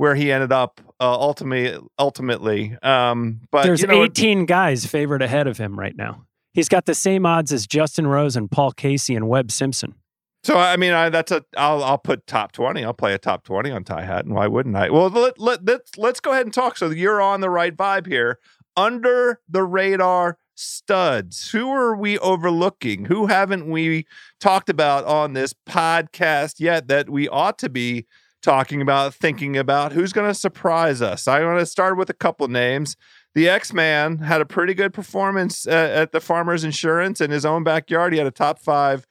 [0.00, 1.78] where he ended up uh, ultimately.
[1.98, 6.24] Ultimately, um, but There's you know, 18 guys favored ahead of him right now.
[6.54, 9.94] He's got the same odds as Justin Rose and Paul Casey and Webb Simpson.
[10.42, 11.44] So I mean, I, that's a.
[11.54, 12.82] I'll I'll put top twenty.
[12.82, 14.32] I'll play a top twenty on Ty Hatton.
[14.32, 14.88] Why wouldn't I?
[14.88, 16.78] Well, let, let let's let's go ahead and talk.
[16.78, 18.38] So you're on the right vibe here.
[18.78, 21.50] Under the radar studs.
[21.50, 23.04] Who are we overlooking?
[23.04, 24.06] Who haven't we
[24.40, 28.06] talked about on this podcast yet that we ought to be
[28.42, 29.92] talking about, thinking about?
[29.92, 31.28] Who's going to surprise us?
[31.28, 32.96] I want to start with a couple names.
[33.34, 37.44] The X Man had a pretty good performance uh, at the Farmers Insurance in his
[37.44, 38.12] own backyard.
[38.12, 39.06] He had a top five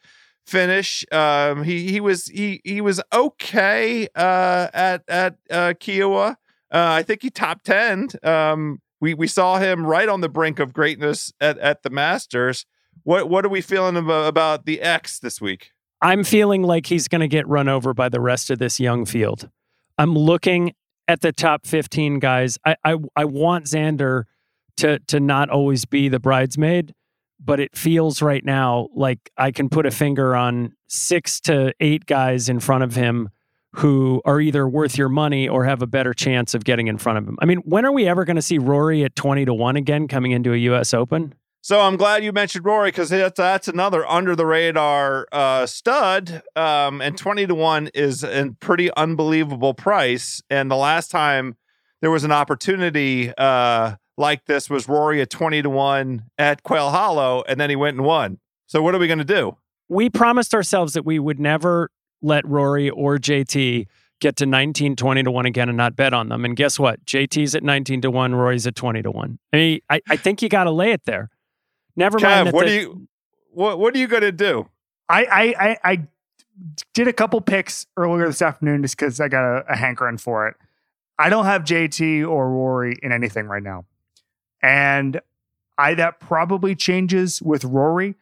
[0.46, 1.06] finish.
[1.12, 6.32] Um, he he was he he was okay uh, at at uh, Kiawah.
[6.32, 6.36] Uh,
[6.72, 8.10] I think he top ten.
[8.24, 12.66] Um, we we saw him right on the brink of greatness at at the Masters.
[13.04, 15.72] What what are we feeling about the X this week?
[16.02, 19.06] I'm feeling like he's going to get run over by the rest of this young
[19.06, 19.50] field.
[19.98, 20.74] I'm looking
[21.08, 22.58] at the top 15 guys.
[22.66, 24.24] I I, I want Xander
[24.78, 26.94] to to not always be the bridesmaid,
[27.40, 32.06] but it feels right now like I can put a finger on six to eight
[32.06, 33.30] guys in front of him
[33.74, 37.20] who are either worth your money or have a better chance of getting in front
[37.20, 37.38] of him.
[37.40, 40.08] I mean, when are we ever going to see Rory at 20 to 1 again
[40.08, 41.36] coming into a US Open?
[41.62, 46.42] So I'm glad you mentioned Rory because that's, that's another under the radar uh, stud.
[46.56, 50.42] Um, and 20 to 1 is a pretty unbelievable price.
[50.50, 51.58] And the last time
[52.02, 56.90] there was an opportunity uh, like this was Rory at 20 to 1 at Quail
[56.92, 58.40] Hollow, and then he went and won.
[58.68, 59.58] So what are we going to do?
[59.90, 61.90] we promised ourselves that we would never
[62.22, 63.88] let Rory or JT
[64.22, 66.46] get to 19, 20 to 1 again and not bet on them.
[66.46, 67.04] And guess what?
[67.06, 69.40] JT's at 19 to 1, Rory's at 20 to 1.
[69.52, 71.30] I mean, I, I think you got to lay it there.
[72.00, 72.32] Never mind.
[72.34, 73.08] Kev, that what the- do you
[73.52, 74.68] what what are you going to do?
[75.10, 76.08] I, I, I, I
[76.94, 80.48] did a couple picks earlier this afternoon just because I got a, a hankering for
[80.48, 80.56] it.
[81.18, 83.86] I don't have JT or Rory in anything right now.
[84.62, 85.20] And
[85.78, 88.16] I that probably changes with Rory.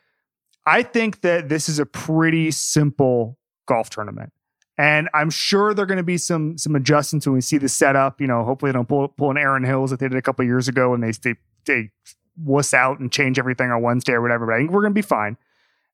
[0.65, 3.37] I think that this is a pretty simple
[3.67, 4.33] golf tournament.
[4.77, 7.69] And I'm sure there are going to be some some adjustments when we see the
[7.69, 8.21] setup.
[8.21, 10.45] You know, hopefully they don't pull pull an Erin Hills that they did a couple
[10.45, 11.35] years ago and they they
[11.65, 11.89] they
[12.37, 14.45] wuss out and change everything on Wednesday or whatever.
[14.45, 15.37] But I think we're going to be fine.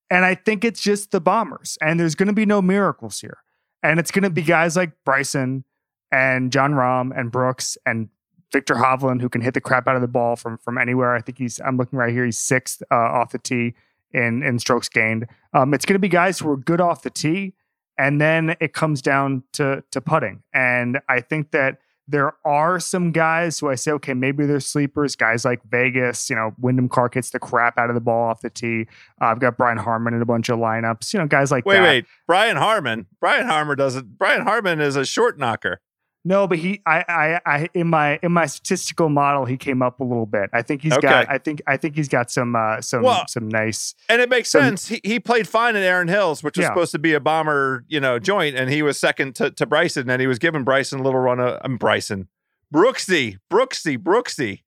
[0.10, 1.78] And I think it's just the bombers.
[1.82, 3.38] And there's going to be no miracles here.
[3.82, 5.66] And it's going to be guys like Bryson
[6.12, 8.10] and Jon Rahm and Brooks and
[8.52, 11.16] Viktor Hovland who can hit the crap out of the ball from from anywhere.
[11.16, 12.24] I think he's I'm looking right here.
[12.24, 13.74] He's sixth uh, off the tee
[14.12, 15.28] in in strokes gained.
[15.54, 17.56] Um, it's going to be guys who are good off the tee,
[17.98, 20.44] and then it comes down to to putting.
[20.54, 25.16] And I think that there are some guys who I say, okay, maybe they're sleepers.
[25.16, 28.42] Guys like Vegas, you know, Wyndham Clark hits the crap out of the ball off
[28.42, 28.88] the tee.
[29.22, 31.14] Uh, I've got Brian Harman in a bunch of lineups.
[31.14, 31.84] You know, guys like Wait, that.
[31.84, 32.06] wait.
[32.28, 33.08] Brian Harman.
[33.20, 34.18] Brian Harman doesn't.
[34.18, 35.80] Brian Harman is a short knocker.
[36.26, 40.00] No, but he, I, I, I, in my in my statistical model, he came up
[40.00, 40.50] a little bit.
[40.54, 41.02] I think he's Okay.
[41.08, 43.94] got, I think, I think he's got some, uh, some, Well, some nice.
[44.08, 44.88] And it makes So- sense.
[44.88, 46.70] He, he played fine at Erin Hills, which was Yeah.
[46.70, 50.10] supposed to be a bomber, you know, joint, and he was second to, to Bryson,
[50.10, 51.42] and he was giving Bryson a little run.
[51.42, 52.30] Of, um, Bryson,
[52.74, 54.62] Brooksy, Brooksy, Brooksy,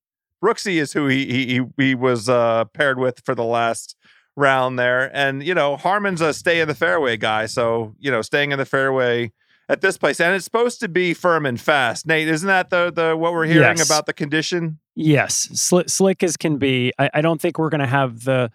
[0.44, 3.96] Brooksy is who he he he was uh, paired with for the last
[4.36, 8.20] round there, and you know Harman's a stay in the fairway guy, so you know
[8.20, 9.32] staying in the fairway
[9.68, 12.06] at this place, and it's supposed to be firm and fast.
[12.06, 13.86] Nate, isn't that the the what we're hearing Yes.
[13.88, 14.78] about the condition?
[14.94, 16.92] Yes, sli- slick as can be.
[16.98, 18.50] I, I don't think we're going to have the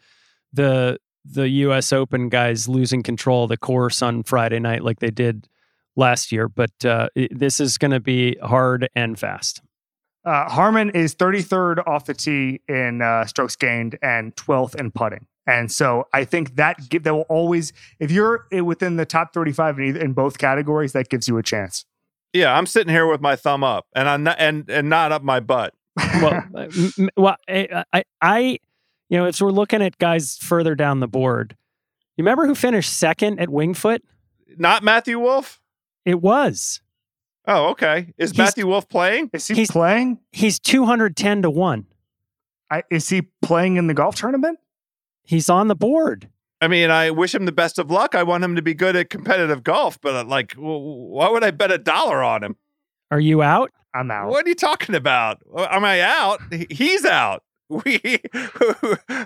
[0.54, 1.94] the the U.S.
[1.94, 5.48] Open guys losing control of the course on Friday night like they did
[5.96, 9.62] last year, but uh, it- this is going to be hard and fast.
[10.24, 15.26] Uh, Harman is 33rd off the tee in uh, strokes gained and 12th in putting.
[15.48, 19.80] And so I think that give, that will always, if you're within the top 35
[19.80, 21.86] in, either, in both categories, that gives you a chance.
[22.34, 25.22] Yeah, I'm sitting here with my thumb up, and I'm not, and and not up
[25.24, 25.74] my butt.
[25.98, 28.40] well, uh, m- m- well, I, I, I,
[29.10, 31.58] you know, if we're looking at guys further down the board,
[32.16, 34.02] you remember who finished second at Winged Foot?
[34.58, 35.60] Not Matthew Wolff.
[36.06, 36.82] It was.
[37.48, 38.14] Oh, okay.
[38.18, 39.30] Is He's- Matthew Wolff playing?
[39.34, 40.20] Is he He's- playing?
[40.32, 41.88] He's two hundred ten to one.
[42.70, 44.58] I, is he playing in the golf tournament?
[45.24, 46.30] He's on the board.
[46.60, 48.14] I mean, I wish him the best of luck.
[48.14, 51.52] I want him to be good at competitive golf, but uh, like, why would I
[51.52, 52.56] bet a dollar on him?
[53.10, 53.72] Are you out?
[53.94, 54.30] I'm out.
[54.30, 55.40] What are you talking about?
[55.58, 56.40] Am I out?
[56.70, 57.44] He's out.
[57.86, 58.20] We,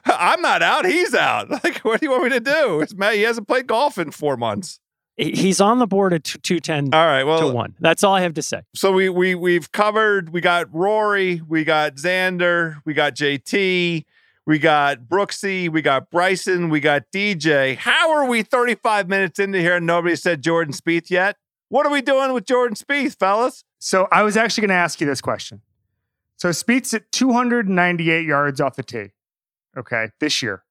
[0.05, 0.85] I'm not out.
[0.85, 1.49] He's out.
[1.63, 2.79] Like, what do you want me to do?
[2.79, 3.15] It's Matt.
[3.15, 4.79] He hasn't played golf in four months.
[5.17, 7.21] He's on the board at two ten All right.
[7.21, 7.73] to Well, one.
[7.79, 8.61] That's all I have to say.
[8.75, 10.29] so we we we've covered.
[10.29, 11.41] We got Rory.
[11.47, 12.75] We got Xander.
[12.85, 14.03] We got JT.
[14.47, 15.69] We got Brooksy.
[15.69, 16.69] We got Bryson.
[16.69, 17.77] We got DJ.
[17.77, 21.37] How are we 35 minutes into here and nobody said Jordan Spieth yet?
[21.69, 23.63] What are we doing with Jordan Spieth, fellas?
[23.79, 25.61] So I was actually going to ask you this question.
[26.37, 29.13] So Spieth's at 298 yards off the tee,
[29.77, 30.63] okay, this year.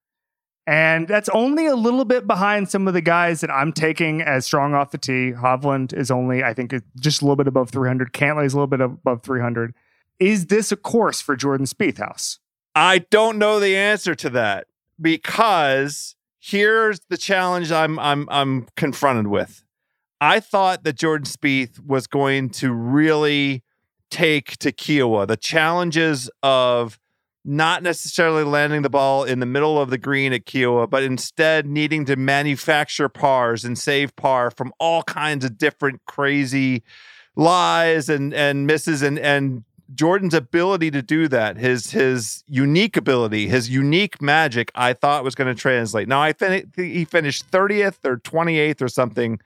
[0.66, 4.46] And that's only a little bit behind some of the guys that I'm taking as
[4.46, 5.32] strong off the tee.
[5.32, 8.12] Hovland is only, I think, just a little bit above 300.
[8.12, 9.74] Cantlay is a little bit above 300.
[10.20, 12.38] Is this a course for Jordan Spieth House?
[12.74, 14.66] I don't know the answer to that
[15.00, 19.64] because here's the challenge I'm I'm I'm confronted with.
[20.20, 23.62] I thought that Jordan Spieth was going to really
[24.10, 26.98] take to Kiawah the challenges of
[27.44, 31.66] not necessarily landing the ball in the middle of the green at Kiawah, but instead
[31.66, 36.82] needing to manufacture pars and save par from all kinds of different crazy
[37.36, 39.64] lies and and misses and and
[39.94, 45.34] Jordan's ability to do that, his his unique ability, his unique magic, I thought was
[45.34, 46.08] going to translate.
[46.08, 49.40] Now I fin- he finished 30th or 28th or something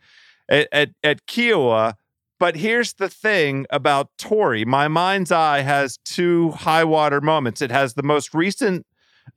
[0.48, 1.94] at, at at Kiawah,
[2.38, 4.64] but here's the thing about Torrey.
[4.64, 7.60] My mind's eye has two high water moments.
[7.60, 8.86] It has the most recent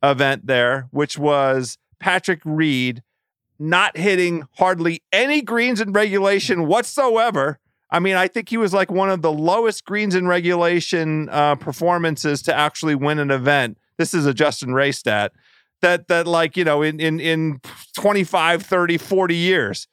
[0.02, 3.02] event there, which was Patrick Reed
[3.58, 7.58] not hitting hardly any greens in regulation whatsoever.
[7.92, 11.56] I mean, I think he was like one of the lowest greens in regulation uh,
[11.56, 13.76] performances to actually win an event.
[13.98, 15.32] This is a Justin Ray stat
[15.82, 17.60] that that like, you know, in in in
[17.94, 19.88] 25, 30, 40 years.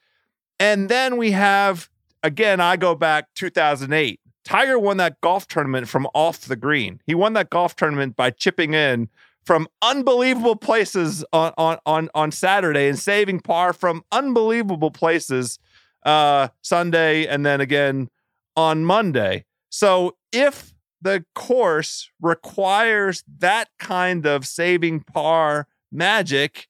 [0.61, 1.89] And then we have
[2.23, 4.21] again, I go back 2008.
[4.45, 7.01] Tiger won that golf tournament from off the green.
[7.05, 9.09] He won that golf tournament by chipping in
[9.43, 15.59] from unbelievable places on on on, on Saturday and saving par from unbelievable places
[16.03, 18.09] uh Sunday and then again
[18.55, 19.45] on Monday.
[19.69, 26.67] So if the course requires that kind of saving par magic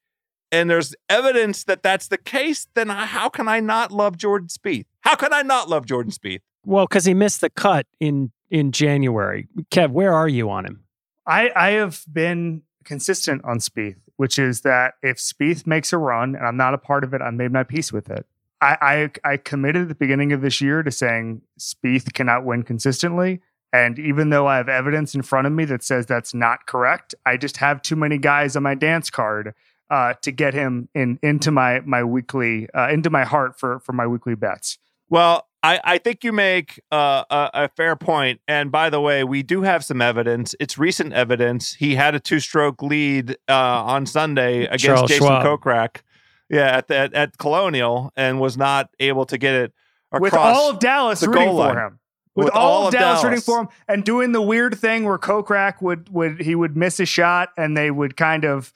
[0.52, 4.86] and there's evidence that that's the case, then how can I not love Jordan Spieth?
[5.02, 6.42] How can I not love Jordan Spieth?
[6.66, 9.48] Well, because he missed the cut in in January.
[9.72, 10.84] Kev, where are you on him?
[11.28, 16.36] I, I have been consistent on Spieth, which is that if Spieth makes a run
[16.36, 18.26] and I'm not a part of it, I made my peace with it.
[18.62, 22.64] I, I I committed at the beginning of this year to saying Spieth cannot win
[22.64, 23.42] consistently.
[23.72, 27.14] And even though I have evidence in front of me that says that's not correct,
[27.26, 29.54] I just have too many guys on my dance card
[29.92, 33.94] uh, to get him in into my my weekly uh, into my heart for for
[33.94, 34.78] my weekly bets.
[35.10, 38.42] Well, I, I think you make uh, a, a fair point.
[38.48, 40.56] And by the way, we do have some evidence.
[40.60, 41.74] It's recent evidence.
[41.74, 45.46] He had a two stroke lead uh, on Sunday against Charles Jason Schwab.
[45.46, 46.02] Kokrak.
[46.50, 49.74] Yeah, at, the, at at Colonial, and was not able to get it
[50.12, 50.22] across.
[50.22, 51.74] with all of Dallas rooting line.
[51.76, 52.00] for him.
[52.36, 55.04] With, With all, all of of Dallas, rooting for him and doing the weird thing
[55.04, 58.72] where Kokrak would would he would miss a shot and they would kind of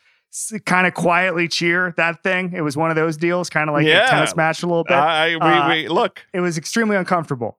[0.65, 2.51] kind of quietly cheer that thing.
[2.53, 4.05] It was one of those deals, kind of like Yeah.
[4.07, 4.95] a tennis match a little bit.
[4.97, 7.57] I, we, Uh, we look it was extremely uncomfortable.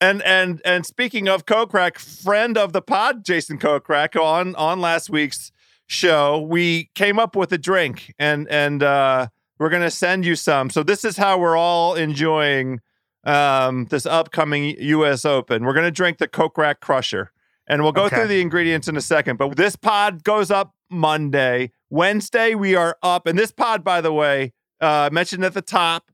[0.00, 5.10] and and and speaking of Kokrak, friend of the pod, Jason Kokrak, on on last
[5.10, 5.52] week's
[5.86, 9.26] show, we came up with a drink and and uh,
[9.62, 10.68] we're gonna send you some.
[10.70, 12.80] So this is how we're all enjoying
[13.24, 15.24] um, this upcoming U.S.
[15.24, 15.64] Open.
[15.64, 17.30] We're gonna drink the Kokrak Crusher.
[17.68, 18.16] And we'll go Okay.
[18.16, 19.36] through the ingredients in a second.
[19.38, 21.70] But this pod goes up Monday.
[21.90, 23.26] Wednesday, we are up.
[23.26, 26.10] And this pod, by the way, uh, mentioned at the top,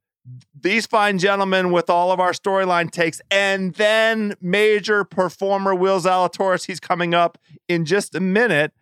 [0.61, 6.67] these fine gentlemen with all of our storyline takes, and then major performer Will Zalatoris.
[6.67, 8.73] He's coming up in just a minute.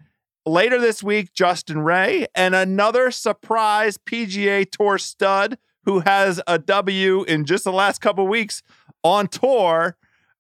[0.49, 7.25] Later this week, Justin Ray and another surprise PGA Tour stud who has a W
[7.25, 8.63] in just the last couple weeks
[9.03, 9.97] on tour.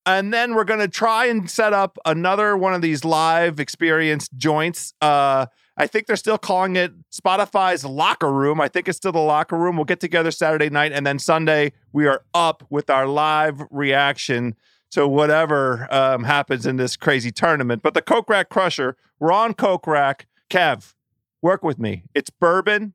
[0.07, 4.29] And then we're going to try and set up another one of these live experience
[4.29, 4.95] joints.
[5.01, 5.47] Uh,
[5.77, 8.61] I think they're still calling it Spotify's locker room.
[8.61, 9.75] I think it's still the locker room.
[9.75, 10.93] We'll get together Saturday night.
[10.93, 14.55] And then Sunday, we are up with our live reaction
[14.93, 17.83] to whatever um, happens in this crazy tournament.
[17.83, 20.23] But the Kokrak Crusher, we're on Kokrak.
[20.51, 20.95] Kev,
[21.43, 22.05] work with me.
[22.15, 22.95] It's bourbon,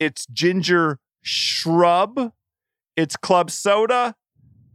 [0.00, 2.32] it's ginger shrub,
[2.96, 4.14] it's club soda,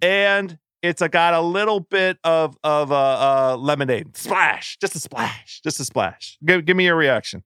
[0.01, 4.15] and it's a, got a little bit of of uh, uh, lemonade.
[4.15, 6.37] Splash, just a splash, just a splash.
[6.45, 7.43] Give, give me your reaction.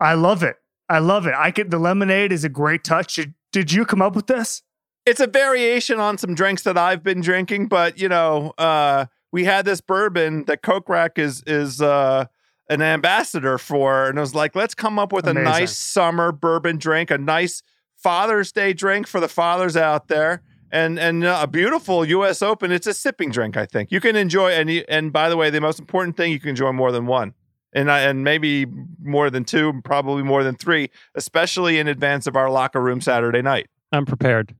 [0.00, 0.56] I love it.
[0.88, 1.34] I love it.
[1.36, 1.70] I could.
[1.70, 3.14] The lemonade is a great touch.
[3.16, 4.62] Did, did you come up with this?
[5.06, 9.44] It's a variation on some drinks that I've been drinking, but you know, uh, we
[9.44, 12.26] had this bourbon that Kokrak is is uh,
[12.70, 15.46] an ambassador for, and I was like, let's come up with Amazing.
[15.46, 17.62] a nice summer bourbon drink, a nice
[17.96, 20.42] Father's Day drink for the fathers out there.
[20.72, 22.42] And and uh, a beautiful U.S.
[22.42, 22.70] Open.
[22.70, 23.56] It's a sipping drink.
[23.56, 24.52] I think you can enjoy.
[24.52, 27.06] And you, and by the way, the most important thing you can enjoy more than
[27.06, 27.34] one,
[27.72, 28.66] and I, and maybe
[29.02, 33.42] more than two, probably more than three, especially in advance of our locker room Saturday
[33.42, 33.66] night.
[33.90, 34.54] I'm prepared.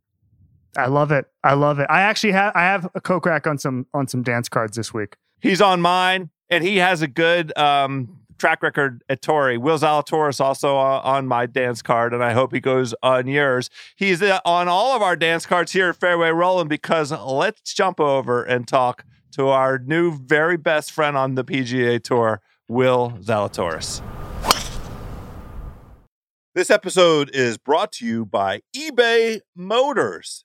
[0.77, 1.27] I love it.
[1.45, 1.87] I love it.
[1.89, 2.57] I actually have.
[2.57, 5.15] I have a Kokrak on some on some dance cards this week.
[5.41, 9.57] He's on mine, and he has a good um, track record at Torrey.
[9.57, 13.71] Will Zalatoris also on my dance card, and I hope he goes on yours.
[13.97, 18.01] He's uh, on all of our dance cards here at Fairway Rolling because let's jump
[18.01, 24.03] over and talk to our new very best friend on the PGA Tour, Will Zalatoris.
[26.53, 30.45] This episode is brought to you by eBay Motors.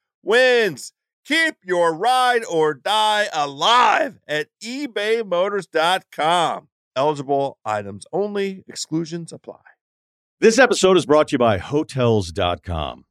[0.23, 0.93] wins.
[1.25, 6.67] Keep your ride or die alive at ebaymotors.com.
[6.95, 9.61] Eligible items only, exclusions apply.
[10.39, 13.05] This episode is brought to you by Hotels.com.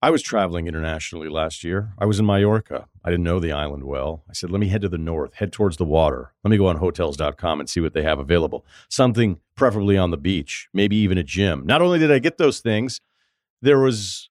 [0.00, 1.92] I was traveling internationally last year.
[1.98, 2.86] I was in Mallorca.
[3.04, 4.22] I didn't know the island well.
[4.30, 6.32] I said, let me head to the north, head towards the water.
[6.44, 8.64] Let me go on Hotels.com and see what they have available.
[8.88, 11.66] Something preferably on the beach, maybe even a gym.
[11.66, 13.00] Not only did I get those things,
[13.60, 14.30] there was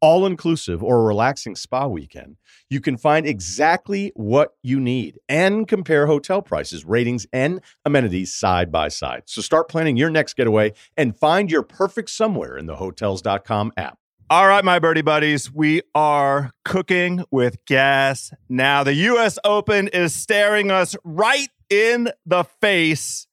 [0.00, 2.36] all inclusive or a relaxing spa weekend,
[2.70, 8.72] you can find exactly what you need and compare hotel prices, ratings, and amenities side
[8.72, 9.22] by side.
[9.26, 13.98] So start planning your next getaway and find your perfect somewhere in the hotels.com app.
[14.30, 18.82] All right, my birdie buddies, we are cooking with gas now.
[18.82, 19.38] The U.S.
[19.44, 23.26] Open is staring us right in the face,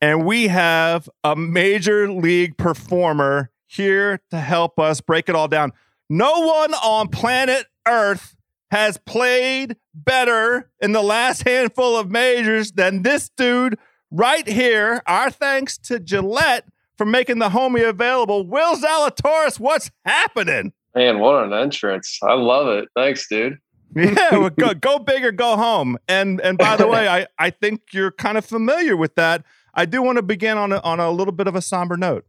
[0.00, 5.72] and we have a major league performer here to help us break it all down.
[6.10, 8.36] No one on planet Earth
[8.70, 13.78] has played better in the last handful of majors than this dude
[14.10, 15.02] right here.
[15.06, 16.64] Our thanks to Gillette
[16.96, 18.46] for making the homie available.
[18.46, 20.72] Will Zalatoris, what's happening?
[20.94, 22.18] Man, what an entrance.
[22.22, 22.88] I love it.
[22.96, 23.58] Thanks, dude.
[23.96, 25.96] Yeah, well, go, go big or go home.
[26.06, 29.44] And and by the way, I, I think you're kind of familiar with that.
[29.72, 32.26] I do want to begin on a, on a little bit of a somber note.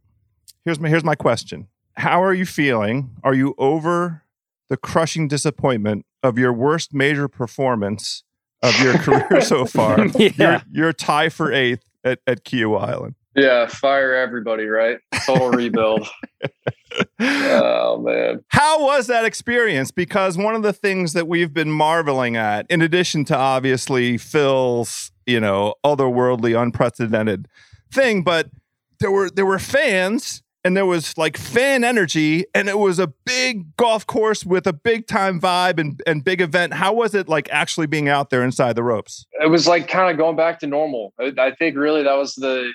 [0.64, 1.68] Here's my here's my question.
[1.94, 3.10] how are you feeling?
[3.24, 4.24] Are you over
[4.68, 8.22] the crushing disappointment of your worst major performance
[8.62, 10.06] of your career so far?
[10.18, 10.30] Yeah.
[10.36, 13.14] You're, you're tie for eighth at, at Kiawah Island.
[13.36, 14.98] Yeah, fire everybody, right?
[15.24, 16.08] Total rebuild.
[17.20, 18.44] oh man.
[18.48, 19.90] How was that experience?
[19.90, 25.12] Because one of the things that we've been marveling at, in addition to obviously Phil's,
[25.26, 27.46] you know, otherworldly, unprecedented
[27.92, 28.50] thing, but
[28.98, 33.06] there were there were fans and there was like fan energy and it was a
[33.06, 36.74] big golf course with a big time vibe and, and big event.
[36.74, 39.24] How was it like actually being out there inside the ropes?
[39.40, 41.14] It was like kind of going back to normal.
[41.18, 42.72] I, think really that was the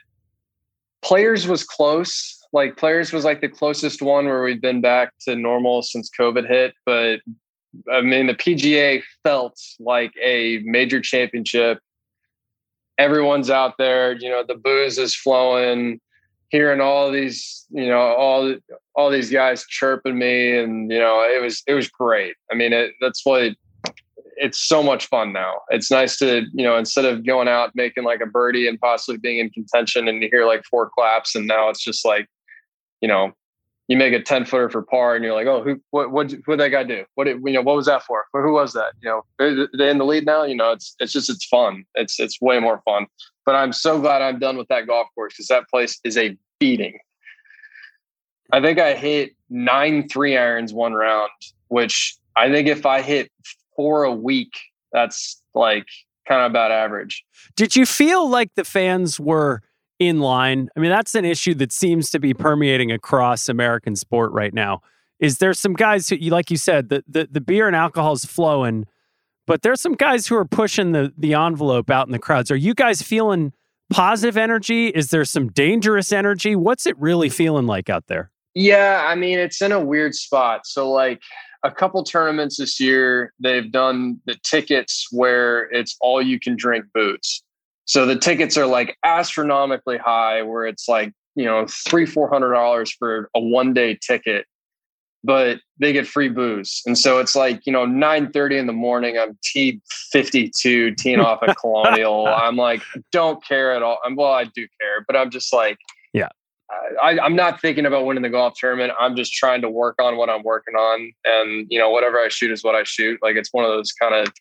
[1.03, 2.39] players was close.
[2.53, 6.47] Like players was like the closest one where we've been back to normal since COVID
[6.47, 6.73] hit.
[6.86, 7.19] But
[7.91, 11.79] I mean, the PGA felt like a major championship.
[12.97, 15.99] Everyone's out there, you know, the booze is flowing,
[16.50, 18.56] hearing all these, you know, all
[18.96, 22.36] all these guys chirping me, and you know, it was it was great.
[22.52, 23.56] I mean, it, that's what
[24.38, 25.62] it's so much fun now.
[25.70, 29.18] It's nice to, you know, instead of going out making like a birdie and possibly
[29.18, 32.28] being in contention and you hear like four claps and now it's just like,
[33.02, 33.32] you know,
[33.88, 36.58] you make a 10 footer for par and you're like, oh, who, what, what, what
[36.58, 37.06] that guy do?
[37.16, 38.26] What, did, you know, what was that for?
[38.34, 38.93] Who was that?
[39.02, 40.43] You know, they in the lead now?
[40.43, 41.86] You know, it's, it's just, it's fun.
[41.96, 43.06] It's, it's way more fun.
[43.46, 46.36] But I'm so glad I'm done with that golf course because that place is a
[46.60, 46.98] beating.
[48.52, 51.30] I think I hit nine three irons one round,
[51.68, 53.32] which I think if I hit
[53.76, 54.54] four a week,
[54.91, 55.86] that's like
[56.28, 57.24] kind of about average.
[57.56, 59.62] Did you feel like the fans were
[60.00, 60.70] in line?
[60.76, 64.82] I mean, that's an issue that seems to be permeating across American sport right now.
[65.20, 68.26] Is there some guys who, like you said, the the, the beer and alcohol is
[68.26, 68.86] flowing,
[69.48, 72.52] but there's some guys who are pushing the the envelope out in the crowds.
[72.52, 73.54] Are you guys feeling
[73.89, 74.88] positive energy?
[74.88, 76.56] Is there some dangerous energy?
[76.56, 78.32] What's it really feeling like out there?
[78.54, 80.62] Yeah, I mean, it's in a weird spot.
[80.66, 81.22] So, like,
[81.64, 86.86] a couple tournaments this year, they've done the tickets where it's all you can drink
[86.93, 87.43] boots.
[87.86, 92.54] So the tickets are like astronomically high, where it's like you know three four hundred
[92.54, 94.46] dollars for a one day ticket,
[95.26, 98.73] but they get free booze, and so it's like you know nine thirty in the
[98.73, 99.17] morning.
[99.17, 102.28] I'm T fifty two teeing off at Colonial.
[102.28, 103.99] I'm like don't care at all.
[104.05, 105.78] I'm well, I do care, but I'm just like
[106.13, 106.30] Yeah.
[107.01, 108.93] I, I'm not thinking about winning the golf tournament.
[108.99, 112.30] I'm just trying to work on what I'm working on, and you know whatever I
[112.30, 113.19] shoot is what I shoot.
[113.21, 114.34] Like it's one of those kind of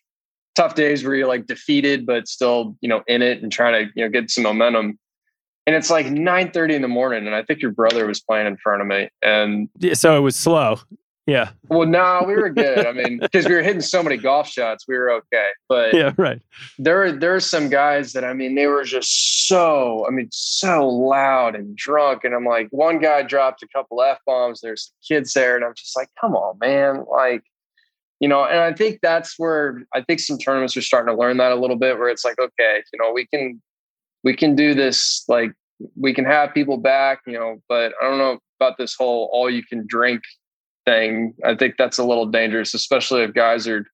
[0.55, 3.91] tough days where you're like defeated but still you know in it and trying to
[3.95, 4.97] you know get some momentum
[5.67, 8.47] and it's like 9 30 in the morning and i think your brother was playing
[8.47, 10.79] in front of me and Yeah, so it was slow.
[11.27, 11.49] Yeah.
[11.69, 14.85] well no we were good i mean because we were hitting so many golf shots
[14.87, 16.39] we were okay but Yeah, right.
[16.77, 20.29] there are there are some guys that I mean they were just so I mean
[20.31, 24.83] so loud and drunk and I'm like one guy dropped a couple f bombs there's
[24.91, 27.41] some kids there and I'm just like come on man like
[28.19, 31.37] you know and I think that's where I think some tournaments are starting to learn
[31.37, 33.59] that a little bit where it's like okay you know we can
[34.25, 35.53] we can do this like
[35.95, 39.49] we can have people back you know but I don't know about this whole all
[39.49, 40.21] you can drink
[40.85, 41.33] thing.
[41.45, 43.85] I think that's a little dangerous especially if guys are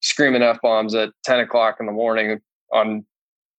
[0.00, 2.40] screaming f bombs at 10 o'clock in the morning
[2.72, 3.04] on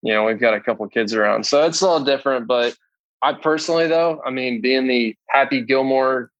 [0.01, 1.45] you know we've got a couple of kids around.
[1.45, 2.75] So it's a little different but
[3.21, 6.31] i personally though i mean being the happy gilmore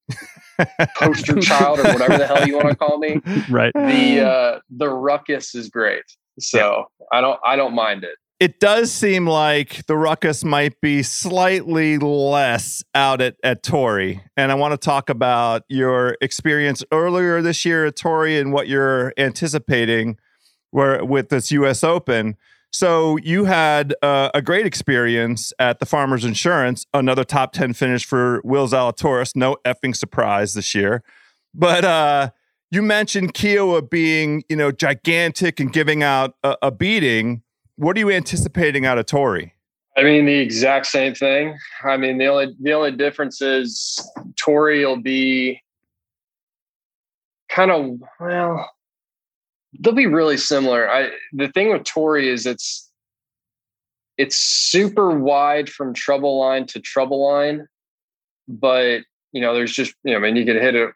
[0.98, 3.20] poster child or whatever the hell you want to call me
[3.50, 3.72] Right.
[3.74, 6.04] the uh the ruckus is great.
[6.40, 11.04] So i don't i don't mind it It does seem like the ruckus might be
[11.04, 14.24] slightly less out at, at Torrey.
[14.36, 18.68] And I want to talk about your experience earlier this year at Torrey and what
[18.68, 20.18] you're anticipating
[20.72, 22.36] where, with this US Open.
[22.72, 28.04] So you had uh, a great experience at the Farmers Insurance, another top 10 finish
[28.04, 29.36] for Will Zalatoris.
[29.36, 31.04] No effing surprise this year.
[31.54, 32.32] But uh,
[32.72, 37.44] you mentioned Kiawah being, you know, gigantic and giving out a, a beating.
[37.76, 39.56] What are you anticipating out of Torrey?
[39.98, 41.58] I mean the exact same thing.
[41.84, 44.00] I mean the only the only difference is
[44.38, 45.62] Torrey will be
[47.50, 48.70] kind of well
[49.80, 50.90] they'll be really similar.
[50.90, 52.90] I the thing with Torrey is it's
[54.18, 57.68] it's super wide from trouble line to trouble line,
[58.48, 59.02] but
[59.32, 60.94] you know there's just you know I mean you could hit it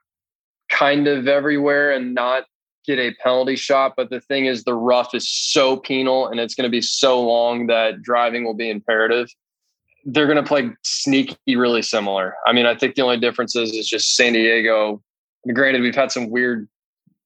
[0.69, 2.45] kind of everywhere and not
[2.85, 3.93] get a penalty shot.
[3.95, 7.21] But the thing is, the rough is so penal and it's going to be so
[7.21, 9.29] long that driving will be imperative.
[10.05, 12.35] They're going to play sneaky, really similar.
[12.45, 15.01] I mean, I think the only difference is, is just San Diego.
[15.53, 16.67] Granted, we've had some weird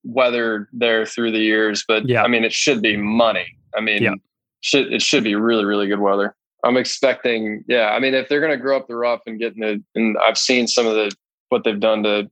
[0.03, 2.23] weather there through the years, but Yeah.
[2.23, 3.45] I mean, it should be money.
[3.75, 4.13] I mean, Yeah.
[4.61, 6.35] should it should be really, really good weather.
[6.63, 7.89] I'm expecting, yeah.
[7.91, 10.17] I mean, if they're going to grow up the rough and get in the, and
[10.17, 11.11] I've seen some of the
[11.49, 12.29] what they've done to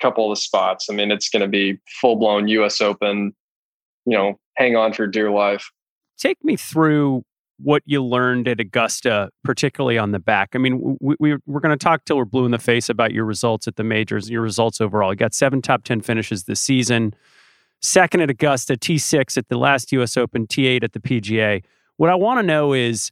[0.00, 0.88] couple of the spots.
[0.90, 2.80] I mean, it's going to be full blown U.S.
[2.80, 3.34] Open.
[4.04, 5.70] You know, hang on for dear life.
[6.18, 7.22] Take me through
[7.58, 10.50] what you learned at Augusta, particularly on the back.
[10.54, 13.12] I mean, we, we, we're going to talk till we're blue in the face about
[13.12, 15.12] your results at the majors, your results overall.
[15.12, 17.14] You got seven top 10 finishes this season,
[17.80, 21.62] second at Augusta, T6 at the last US Open, T8 at the PGA.
[21.96, 23.10] What I want to know is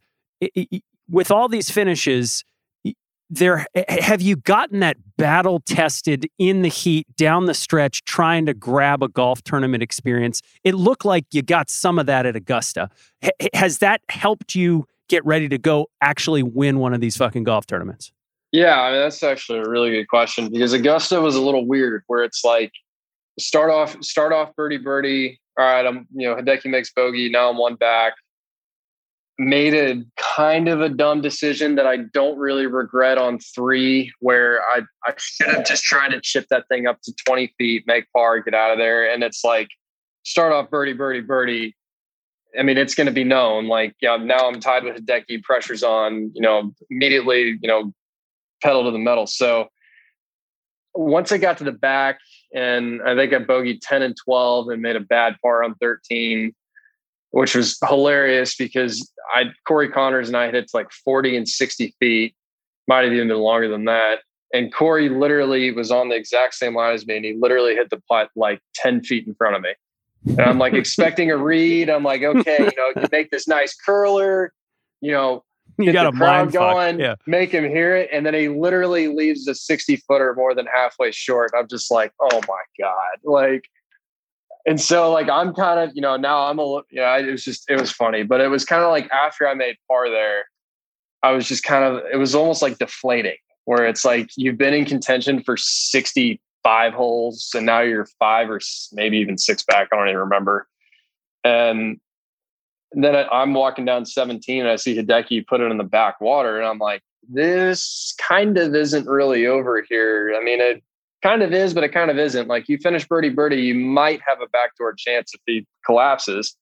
[1.08, 2.44] with all these finishes,
[3.34, 8.54] there have you gotten that battle tested in the heat down the stretch trying to
[8.54, 10.42] grab a golf tournament experience?
[10.62, 12.90] It looked like you got some of that at augusta.
[13.22, 17.44] H- has that helped you get ready to go actually win one of these fucking
[17.44, 18.12] golf tournaments?
[18.52, 22.02] Yeah I mean, that's actually a really good question because augusta was a little weird
[22.06, 22.72] where it's like
[23.38, 27.50] start off start off birdie birdie all right i'm you know hideki makes bogey now
[27.50, 28.14] i'm one back
[29.38, 34.60] made a kind of a dumb decision that I don't really regret on three, where
[34.62, 38.06] I, I should have just tried to chip that thing up to 20 feet, make
[38.12, 39.10] par, get out of there.
[39.10, 39.68] And it's like,
[40.22, 41.76] start off birdie, birdie, birdie.
[42.58, 43.66] I mean, it's going to be known.
[43.66, 47.92] Like, yeah, now I'm tied with Hideki, pressure's on, you know, immediately, you know,
[48.62, 49.26] pedal to the metal.
[49.26, 49.68] So
[50.94, 52.20] once I got to the back,
[52.54, 56.54] and I think I bogeyed 10 and 12 and made a bad par on 13
[57.34, 62.36] which was hilarious because I Corey Conners and I hit like 40 and 60 feet,
[62.86, 64.20] might have even been longer than that.
[64.52, 67.90] And Corey literally was on the exact same line as me, and he literally hit
[67.90, 69.74] the putt like 10 feet in front of me.
[70.26, 71.90] And I'm like expecting a read.
[71.90, 74.52] I'm like, okay, you know, you make this nice curler,
[75.00, 75.42] you know,
[75.76, 77.16] you got a crowd going, yeah.
[77.26, 81.10] make him hear it, and then he literally leaves a 60 footer more than halfway
[81.10, 81.50] short.
[81.58, 83.64] I'm just like, oh my god, like
[84.66, 87.44] and so like I'm kind of you know now I'm a little yeah it was
[87.44, 90.44] just it was funny but it was kind of like after I made par there
[91.22, 94.74] I was just kind of it was almost like deflating where it's like you've been
[94.74, 98.60] in contention for 65 holes and now you're five or
[98.92, 100.68] maybe even six back I don't even remember.
[101.42, 102.00] And
[102.92, 106.58] then I'm walking down 17 and I see Hideki put it in the back water
[106.58, 110.34] and I'm like this kind of isn't really over here.
[110.38, 110.82] I mean it
[111.24, 112.48] kind of is, but it kind of isn't.
[112.48, 116.54] Like you finish birdie birdie, you might have a backdoor chance if he collapses.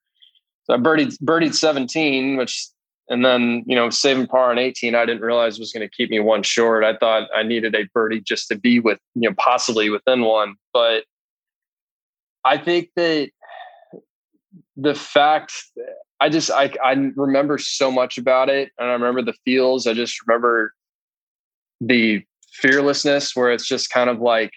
[0.65, 2.69] So I birdied birdied 17, which
[3.09, 6.09] and then you know saving par on 18, I didn't realize was going to keep
[6.09, 6.85] me one short.
[6.85, 10.55] I thought I needed a birdie just to be with you know possibly within one,
[10.73, 11.05] but
[12.45, 13.31] I think that
[14.77, 15.53] the fact
[16.21, 19.89] I just I I remember so much about it, and I remember the feels.
[19.89, 20.73] I just remember
[21.81, 24.53] the fearlessness where it's just kind of like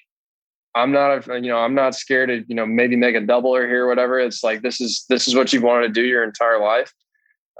[0.76, 3.68] I'm not you know I'm not scared to you know maybe make a double or
[3.68, 4.20] here or whatever.
[4.20, 6.94] It's like this is this is what you've wanted to do your entire life.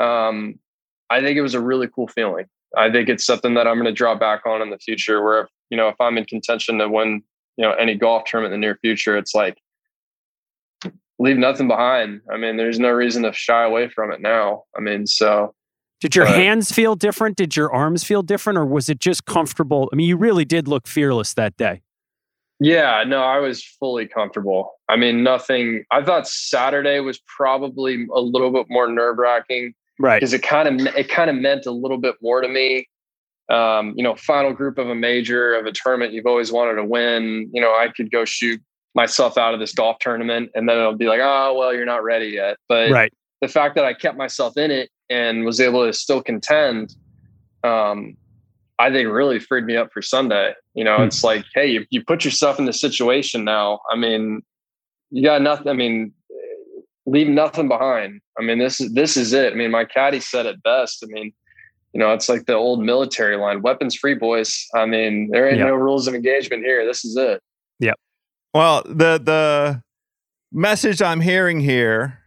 [0.02, 0.60] Um,
[1.10, 2.46] I think it was a really cool feeling.
[2.76, 5.24] I think it's something that I'm going to draw back on in the future.
[5.24, 7.24] Where if, you know if I'm in contention to win
[7.58, 9.58] you know any golf tournament in the near future, it's like
[11.20, 12.22] leave nothing behind.
[12.30, 14.64] I mean, there's no reason to shy away from it now.
[14.78, 15.56] I mean, so
[16.02, 17.38] did your hands feel different?
[17.38, 19.90] Did your arms feel different, or was it just comfortable?
[19.92, 21.82] I mean, you really did look fearless that day.
[22.60, 24.74] Yeah, no, I was fully comfortable.
[24.88, 25.84] I mean, nothing.
[25.92, 30.20] I thought Saturday was probably a little bit more nerve wracking, right?
[30.20, 32.88] Because it kind of it kind of meant a little bit more to me.
[33.50, 36.86] Um, you know, final group of a major of a tournament you've always wanted to
[36.86, 37.50] win.
[37.54, 38.62] You know, I could go shoot
[38.96, 42.04] myself out of this golf tournament, and then it'll be like, oh, well, you're not
[42.04, 42.58] ready yet.
[42.70, 43.14] But right.
[43.42, 46.96] the fact that I kept myself in it and was able to still contend,
[47.64, 48.18] um,
[48.80, 50.54] I think really freed me up for Sunday.
[50.74, 51.04] You know, hmm.
[51.04, 53.80] it's like, hey, you, you put yourself in the situation now.
[53.92, 54.42] I mean,
[55.12, 55.68] you got nothing.
[55.68, 56.14] I mean,
[57.06, 58.22] leave nothing behind.
[58.38, 59.54] I mean, this is this is it.
[59.54, 61.04] I mean, my caddy said it best.
[61.04, 61.34] I mean,
[61.94, 64.68] you know, it's like the old military line: weapons free, boys.
[64.76, 65.68] I mean, there ain't yep.
[65.68, 66.86] no rules of engagement here.
[66.86, 67.42] This is it.
[67.80, 67.96] Yep.
[68.54, 69.82] Well, the the
[70.52, 72.20] message I'm hearing here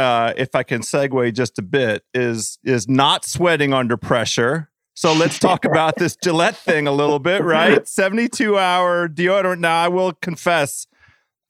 [0.00, 4.70] uh, if I can segue just a bit, is is not sweating under pressure.
[4.94, 7.86] So let's talk about this Gillette thing a little bit, right?
[8.00, 9.60] 72 hour deodorant.
[9.60, 10.86] Now, I will confess,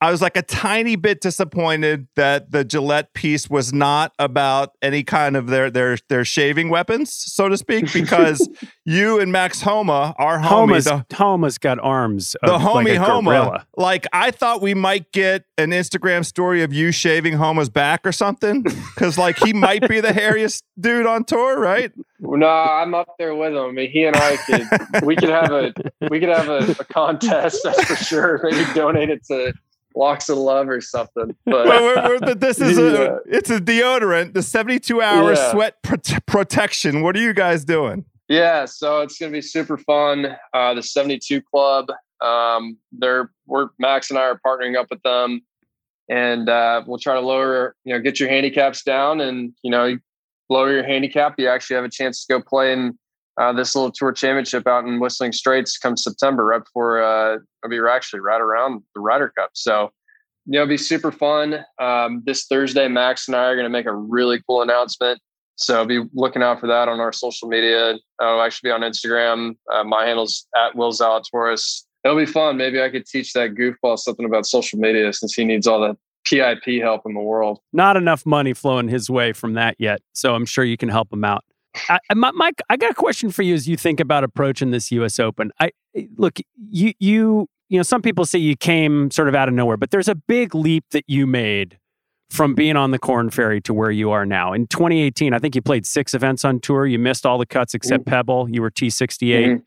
[0.01, 5.03] I was like a tiny bit disappointed that the Gillette piece was not about any
[5.03, 8.49] kind of their their their shaving weapons, so to speak, because
[8.83, 12.35] you and Max Homa, our homie, Homa's, the, Homa's got arms.
[12.41, 16.91] The homie like Homa, like I thought we might get an Instagram story of you
[16.91, 21.59] shaving Homa's back or something, because like he might be the hairiest dude on tour,
[21.59, 21.91] right?
[22.19, 23.57] No, I'm up there with him.
[23.57, 25.73] I mean, he and I could we could have a
[26.09, 28.39] we could have a, a contest, that's for sure.
[28.43, 29.53] Maybe donate it to
[29.95, 31.35] locks of love or something.
[31.45, 32.83] But we're, we're, this is yeah.
[32.83, 35.51] a it's a deodorant, the 72 hour yeah.
[35.51, 35.81] sweat
[36.25, 37.01] protection.
[37.01, 38.05] What are you guys doing?
[38.27, 40.37] Yeah, so it's gonna be super fun.
[40.53, 41.87] Uh, the 72 Club.
[42.21, 45.41] Um, they're we're Max and I are partnering up with them,
[46.09, 49.97] and uh, we'll try to lower, you know, get your handicaps down, and you know,
[50.49, 51.35] lower your handicap.
[51.37, 52.97] You actually have a chance to go play in
[53.41, 57.87] uh, this little tour championship out in Whistling Straits come September, right before uh, we're
[57.87, 59.49] actually right around the Ryder Cup.
[59.53, 59.89] So,
[60.45, 61.65] you know, it'll be super fun.
[61.79, 65.19] Um, this Thursday, Max and I are going to make a really cool announcement.
[65.55, 67.95] So be looking out for that on our social media.
[68.19, 69.55] I'll actually be on Instagram.
[69.73, 71.83] Uh, my handle's at Will Zalatoris.
[72.03, 72.57] It'll be fun.
[72.57, 75.97] Maybe I could teach that goofball something about social media since he needs all the
[76.25, 77.59] PIP help in the world.
[77.73, 80.01] Not enough money flowing his way from that yet.
[80.13, 81.43] So I'm sure you can help him out.
[81.89, 85.19] I, Mike, I got a question for you as you think about approaching this U.S.
[85.19, 85.51] Open.
[85.59, 85.71] I
[86.17, 89.77] look, you, you, you know, some people say you came sort of out of nowhere,
[89.77, 91.77] but there's a big leap that you made
[92.29, 94.53] from being on the Korn Ferry to where you are now.
[94.53, 96.85] In 2018, I think you played six events on tour.
[96.85, 98.13] You missed all the cuts except mm-hmm.
[98.13, 98.49] Pebble.
[98.49, 99.45] You were T68.
[99.45, 99.57] Mm-hmm.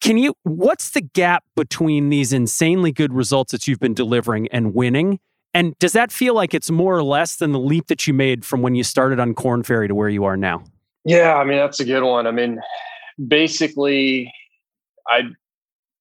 [0.00, 0.34] Can you?
[0.42, 5.20] What's the gap between these insanely good results that you've been delivering and winning?
[5.54, 8.44] And does that feel like it's more or less than the leap that you made
[8.44, 10.64] from when you started on Korn Ferry to where you are now?
[11.04, 12.26] Yeah, I mean that's a good one.
[12.26, 12.60] I mean,
[13.26, 14.32] basically,
[15.08, 15.22] I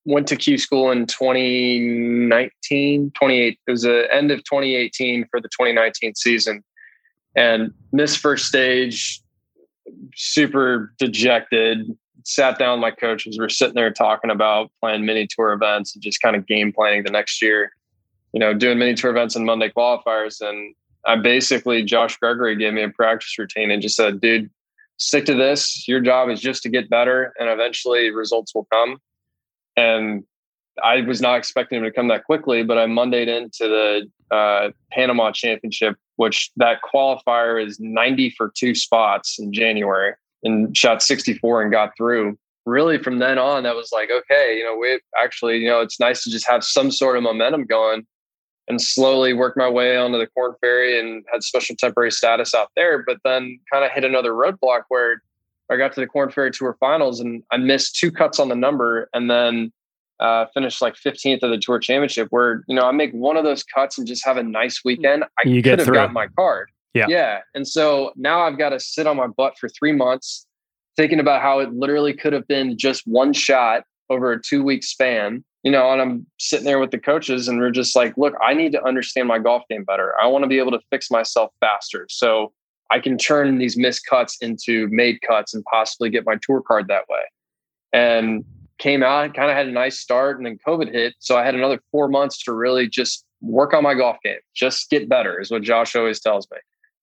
[0.06, 3.60] went to Q school in 2019, 28.
[3.68, 6.64] It was the end of 2018 for the 2019 season,
[7.36, 9.22] and missed first stage.
[10.16, 11.88] Super dejected.
[12.24, 13.38] Sat down with my coaches.
[13.39, 16.72] We are sitting there talking about playing mini tour events and just kind of game
[16.72, 17.72] planning the next year.
[18.34, 20.76] You know, doing mini tour events and Monday qualifiers, and
[21.06, 24.52] I basically Josh Gregory gave me a practice routine and just said, "Dude,
[25.02, 25.88] stick to this.
[25.88, 28.97] Your job is just to get better, and eventually results will come.
[29.76, 30.24] And
[30.84, 34.70] I was not expecting him to come that quickly, but I Mondayed into the uh,
[34.91, 41.64] Panama Championship, which that qualifier is 90 for two spots in January and shot 64
[41.64, 42.38] and got through.
[42.68, 45.99] Really, from then on, that was like, okay, you know, we actually, you know, it's
[45.99, 48.06] nice to just have some sort of momentum going
[48.72, 52.70] and slowly worked my way onto the Korn Ferry and had special temporary status out
[52.78, 53.04] there.
[53.06, 55.22] But then kind of hit another roadblock where
[55.70, 58.56] I got to the Korn Ferry Tour Finals and I missed two cuts on the
[58.56, 59.74] number and then
[60.22, 62.30] uh, finished like 15th of the Tour Championship.
[62.30, 65.26] Where you know I make one of those cuts and just have a nice weekend.
[65.26, 66.70] I you could have got my card.
[66.94, 67.40] Yeah, yeah.
[67.54, 70.48] And so now I've got to sit on my butt for three months
[70.96, 74.84] thinking about how it literally could have been just one shot over a two week
[74.84, 78.34] span you know, and I'm sitting there with the coaches and we're just like, look,
[78.41, 80.14] I need to understand my golf game better.
[80.20, 82.07] I want to be able to fix myself faster.
[82.09, 82.51] So
[82.89, 86.88] I can turn these missed cuts into made cuts and possibly get my tour card
[86.88, 87.22] that way.
[87.93, 88.43] And
[88.80, 91.14] came out, kind of had a nice start, and then COVID hit.
[91.20, 94.89] So I had another four months to really just work on my golf game, just
[94.89, 96.57] get better, is what Josh always tells me.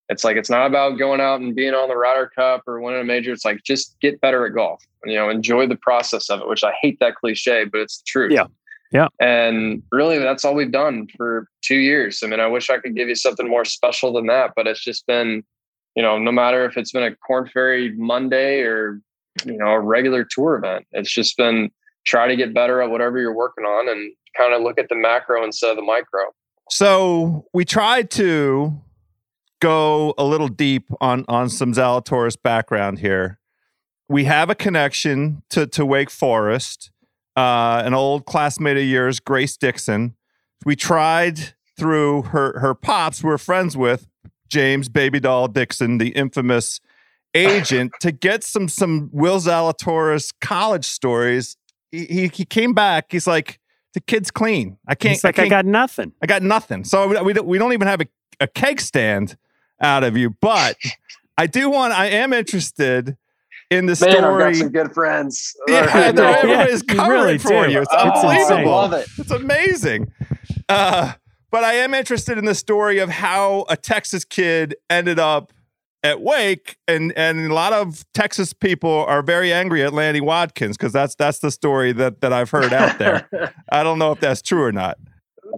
[0.08, 3.00] It's like it's not about going out and being on the Ryder Cup or winning
[3.00, 3.32] a major.
[3.32, 4.82] It's like just get better at golf.
[5.04, 6.48] You know, enjoy the process of it.
[6.48, 8.32] Which I hate that cliche, but it's the truth.
[8.32, 8.46] Yeah,
[8.90, 9.08] yeah.
[9.20, 12.22] And really, that's all we've done for two years.
[12.22, 14.82] I mean, I wish I could give you something more special than that, but it's
[14.82, 15.44] just been,
[15.94, 19.00] you know, no matter if it's been a Korn Ferry Monday or
[19.44, 21.70] you know a regular tour event, it's just been
[22.06, 24.94] try to get better at whatever you're working on and kind of look at the
[24.94, 26.22] macro instead of the micro.
[26.70, 28.80] So we tried to
[29.60, 33.38] go a little deep on on some Zalatoris background here.
[34.08, 36.90] We have a connection to to Wake Forest.
[37.36, 40.16] Uh, an old classmate of yours, Grace Dixon.
[40.64, 43.22] We tried through her her pops.
[43.22, 44.08] We're friends with
[44.48, 46.80] James Baby Doll Dixon, the infamous
[47.34, 51.56] agent, to get some some Will Zalatoris college stories.
[51.92, 53.06] He, he, he came back.
[53.10, 53.60] He's like,
[53.94, 54.78] the kid's clean.
[54.86, 55.12] I can't.
[55.12, 56.12] He's like, I, I got nothing.
[56.20, 56.84] I got nothing.
[56.84, 58.06] So we, we, don't, we don't even have a,
[58.40, 59.36] a keg stand
[59.80, 60.30] out of you.
[60.40, 60.76] But
[61.36, 63.16] I do want, I am interested
[63.70, 64.44] in the Man, story.
[64.44, 65.56] I've got some good friends.
[65.68, 67.72] Yeah, everybody's yeah, covering really for do.
[67.72, 67.80] you.
[67.82, 68.74] It's oh, unbelievable.
[68.74, 69.08] I love it.
[69.18, 70.12] It's amazing.
[70.68, 71.12] Uh,
[71.50, 75.52] but I am interested in the story of how a Texas kid ended up
[76.02, 80.76] at Wake, and and a lot of Texas people are very angry at Lanny Wadkins
[80.76, 83.28] because that's that's the story that that I've heard out there.
[83.72, 84.96] I don't know if that's true or not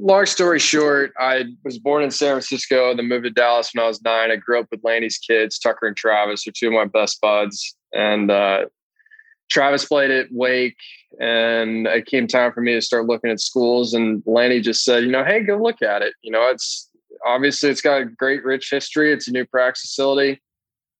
[0.00, 3.84] long story short, I was born in San Francisco, and then moved to Dallas when
[3.84, 4.30] I was nine.
[4.30, 7.76] I grew up with Lanny's kids, Tucker and Travis, are two of my best buds.
[7.92, 8.66] And uh,
[9.50, 10.78] Travis played at Wake,
[11.20, 13.94] and it came time for me to start looking at schools.
[13.94, 16.14] And Lanny just said, you know, hey, go look at it.
[16.22, 16.88] You know, it's
[17.26, 19.12] obviously it's got a great, rich history.
[19.12, 20.40] It's a new practice facility.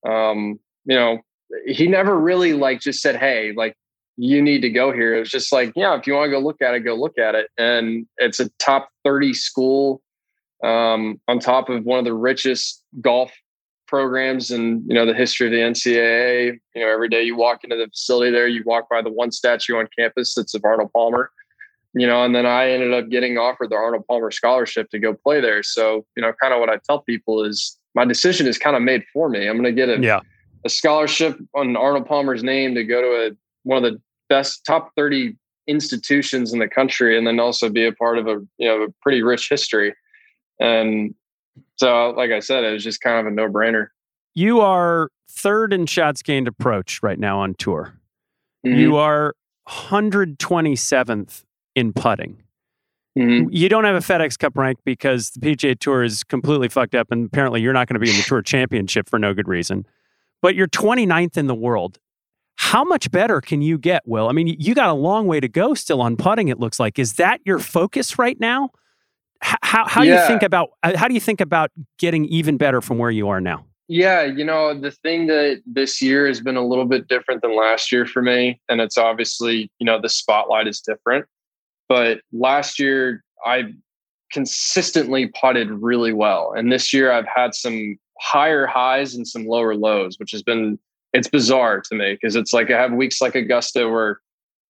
[0.06, 1.18] Um, you know,
[1.66, 3.74] he never really like just said, hey, like
[4.22, 5.14] you need to go here.
[5.16, 7.18] It was just like, yeah, if you want to go look at it, go look
[7.18, 7.48] at it.
[7.56, 10.02] And it's a top 30 school
[10.62, 13.32] um, on top of one of the richest golf
[13.86, 16.58] programs in you know the history of the NCAA.
[16.74, 19.32] You know, every day you walk into the facility there, you walk by the one
[19.32, 21.30] statue on campus that's of Arnold Palmer.
[21.94, 25.14] you know, and then I ended up getting offered the Arnold Palmer scholarship to go
[25.14, 25.62] play there.
[25.64, 28.82] So, you know, kind of what I tell people is my decision is kind of
[28.82, 29.48] made for me.
[29.48, 30.20] I'm going to get a, Yeah.
[30.64, 34.00] a scholarship on Arnold Palmer's name to go to a, one of the
[34.30, 38.36] best top 30 institutions in the country and then also be a part of a,
[38.56, 39.94] you know, a pretty rich history.
[40.58, 41.14] And
[41.76, 43.88] so, like I said, it was just kind of a no brainer.
[44.34, 47.94] You are third in shots gained approach right now on tour.
[48.66, 48.78] Mm-hmm.
[48.78, 49.34] You are
[49.68, 52.42] 127th in putting.
[53.18, 53.48] Mhm.
[53.50, 57.10] You don't have a FedEx Cup rank because the PGA Tour is completely fucked up,
[57.10, 59.84] and apparently you're not going to be in the Tour Championship for no good reason.
[60.42, 61.98] But you're 29th in the world.
[62.62, 64.28] How much better can you get, Will?
[64.28, 66.48] I mean, you got a long way to go still on putting.
[66.48, 66.98] It looks like.
[66.98, 68.68] Is that your focus right now?
[69.42, 72.58] H- How how do you think about uh, how do you think about getting even
[72.58, 73.64] better from where you are now?
[73.88, 77.56] Yeah, you know, the thing that this year has been a little bit different than
[77.56, 81.24] last year for me, and it's obviously, you know, the spotlight is different.
[81.88, 83.72] But last year, I
[84.30, 86.52] consistently putted really well.
[86.54, 90.78] And this year, I've had some higher highs and some lower lows, which has been,
[91.12, 94.20] it's bizarre to me because it's like I have weeks like Augusta where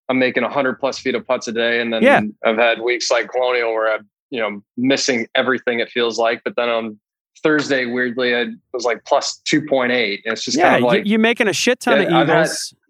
[0.09, 1.80] I'm making 100 plus feet of putts a day.
[1.80, 2.20] And then Yeah.
[2.45, 6.43] I've had weeks like Colonial where I'm, you know, missing everything, it feels like.
[6.45, 6.99] But then on
[7.43, 10.20] Thursday, weirdly, I was like plus 2.8.
[10.24, 12.12] And it's just yeah, kind of like, you, you're making a shit ton Yeah, of
[12.14, 12.49] I've had-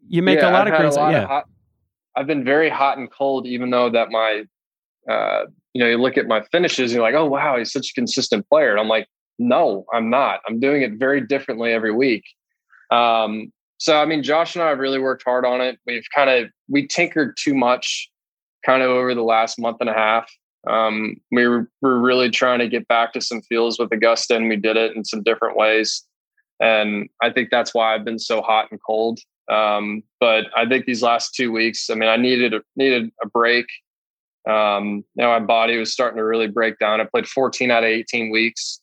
[0.09, 1.45] you make yeah, a lot I've of lot yeah, hot,
[2.17, 4.45] I've been very hot and cold, even though that my,
[5.09, 7.91] uh, you know, you look at my finishes, and you're like, oh wow, he's such
[7.91, 9.07] a consistent player, and I'm like,
[9.39, 10.41] no, I'm not.
[10.49, 12.25] I'm doing it very differently every week.
[12.91, 15.79] Um, so I mean, Josh and I have really worked hard on it.
[15.87, 18.11] We've kind of we tinkered too much,
[18.65, 20.31] kind of over the last month and a half.
[20.67, 24.49] Um, we were, we're really trying to get back to some feels with Augusta, and
[24.49, 26.05] we did it in some different ways.
[26.61, 29.19] And I think that's why I've been so hot and cold.
[29.51, 33.29] Um, but I think these last two weeks, I mean, I needed a, needed a
[33.29, 33.67] break.
[34.49, 37.01] Um, you know, my body was starting to really break down.
[37.01, 38.81] I played 14 out of 18 weeks.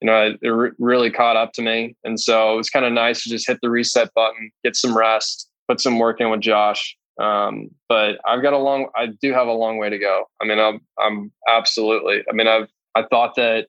[0.00, 2.86] You know, it, it re- really caught up to me, and so it was kind
[2.86, 6.30] of nice to just hit the reset button, get some rest, put some work in
[6.30, 6.96] with Josh.
[7.20, 10.24] Um, but I've got a long, I do have a long way to go.
[10.40, 12.24] I mean, I'm, I'm absolutely.
[12.30, 13.66] I mean, I've, I thought that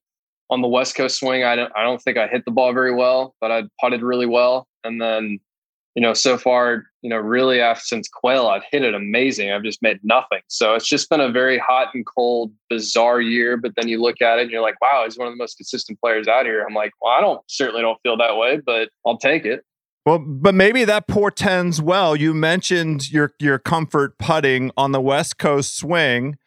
[0.49, 2.93] on the West Coast swing, I don't, I don't think I hit the ball very
[2.93, 5.39] well, but I putted really well, and then
[5.95, 9.51] you know, so far, you know, really after since Quail, I've hit it amazing.
[9.51, 10.39] I've just made nothing.
[10.47, 13.57] So it's just been a very hot and cold, bizarre year.
[13.57, 15.57] But then you look at it and you're like, wow, he's one of the most
[15.57, 16.65] consistent players out here.
[16.67, 19.65] I'm like, well, I don't certainly don't feel that way, but I'll take it.
[20.05, 22.15] Well, but maybe that portends well.
[22.15, 26.37] You mentioned your your comfort putting on the West Coast swing,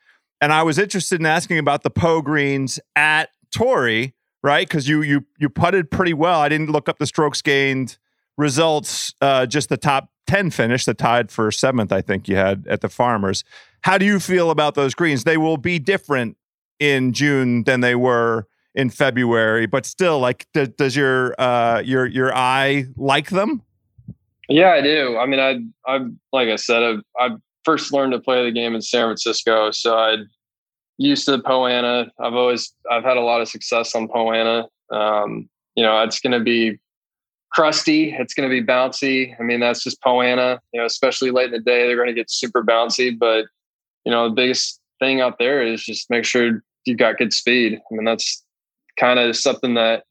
[0.41, 4.67] and I was interested in asking about the Poa greens at Torrey, right?
[4.67, 6.41] Because you you you putted pretty well.
[6.41, 7.97] I didn't look up the strokes gained
[8.37, 11.93] results, uh, just the top ten finish, the tied for seventh.
[11.93, 13.45] I think you had at the Farmers.
[13.82, 15.24] How do you feel about those greens?
[15.24, 16.37] They will be different
[16.80, 22.07] in June than they were in February, but still, like, does, does your uh, your
[22.07, 23.62] your eye like them?
[24.49, 25.16] Yeah, I do.
[25.16, 26.01] I mean, I, I,
[26.32, 27.30] like I said, I, I
[27.64, 30.16] first learned to play the game in San Francisco, so I
[30.99, 32.11] used to Poa annua.
[32.20, 34.66] I've always, I've had a lot of success on Poa annua.
[34.91, 36.78] Um, you know, it's going to be
[37.55, 38.15] crusty.
[38.19, 39.35] It's going to be bouncy.
[39.39, 40.59] I mean, that's just Poa annua.
[40.73, 43.17] You know, especially late in the day, they're going to get super bouncy.
[43.17, 43.47] But
[44.05, 47.75] you know, the biggest thing out there is just make sure you've got good speed.
[47.75, 48.45] I mean, that's
[48.99, 50.05] kind of something that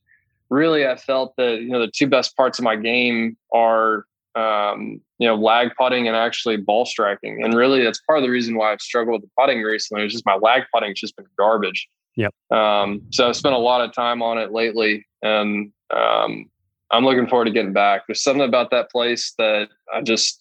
[0.49, 5.01] really I felt that you know the two best parts of my game are um,
[5.19, 8.55] you know lag putting and actually ball striking, and really that's part of the reason
[8.55, 10.03] why I've struggled with the putting recently.
[10.05, 11.87] It's just my lag putting's just been garbage.
[12.15, 12.33] Yep.
[12.51, 16.49] Um, so I've spent a lot of time on it lately, and um,
[16.91, 18.03] I'm looking forward to getting back.
[18.07, 20.39] There's something about that place that I just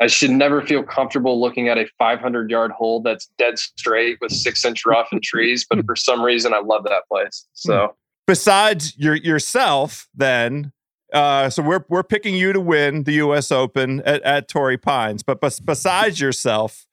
[0.00, 4.30] I should never feel comfortable looking at a 500 yard hole that's dead straight with
[4.32, 5.66] six inch rough and trees.
[5.68, 7.46] But for some reason, I love that place.
[7.54, 7.94] So
[8.26, 10.72] besides your yourself, then,
[11.12, 13.50] uh, so we're we're picking you to win the U.S.
[13.50, 15.22] Open at, at Torrey Pines.
[15.22, 16.86] But bes- besides yourself,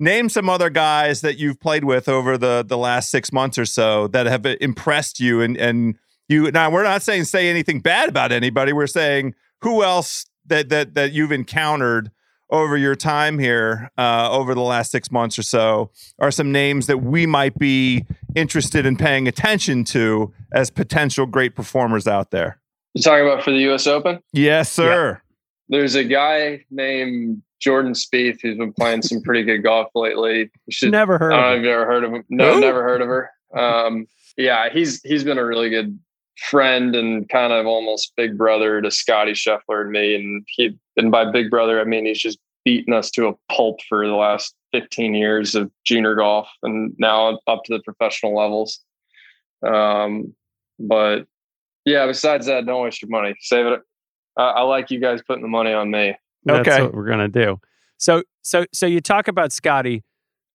[0.00, 3.66] name some other guys that you've played with over the the last six months or
[3.66, 5.40] so that have impressed you.
[5.40, 5.96] And and
[6.32, 8.72] you now we're not saying say anything bad about anybody.
[8.72, 12.10] We're saying who else that that that you've encountered
[12.50, 16.86] over your time here uh, over the last six months or so are some names
[16.86, 18.04] that we might be
[18.34, 22.60] interested in paying attention to as potential great performers out there.
[22.92, 23.86] you're talking about for the U.S.
[23.86, 24.20] Open.
[24.34, 25.20] Yes, sir.
[25.70, 30.50] There's a guy named Jordan Spieth who's been playing some pretty good golf lately.
[30.68, 32.24] Should, Never heard i don't know if you've ever heard of him.
[32.28, 32.60] No, Who?
[32.60, 33.30] never heard of her.
[33.56, 34.06] Um,
[34.36, 35.98] yeah, he's he's been a really good
[36.38, 40.14] friend and kind of almost big brother to Scotty Scheffler and me.
[40.14, 43.80] And he and by big brother, I mean he's just beaten us to a pulp
[43.88, 48.80] for the last 15 years of junior golf and now up to the professional levels.
[49.66, 50.34] Um,
[50.78, 51.26] but
[51.84, 53.34] yeah, besides that, don't waste your money.
[53.40, 53.80] Save it.
[54.36, 56.14] I, I like you guys putting the money on me.
[56.44, 56.82] That's Okay.
[56.82, 57.60] what we're gonna do.
[57.98, 60.02] So so so you talk about Scotty.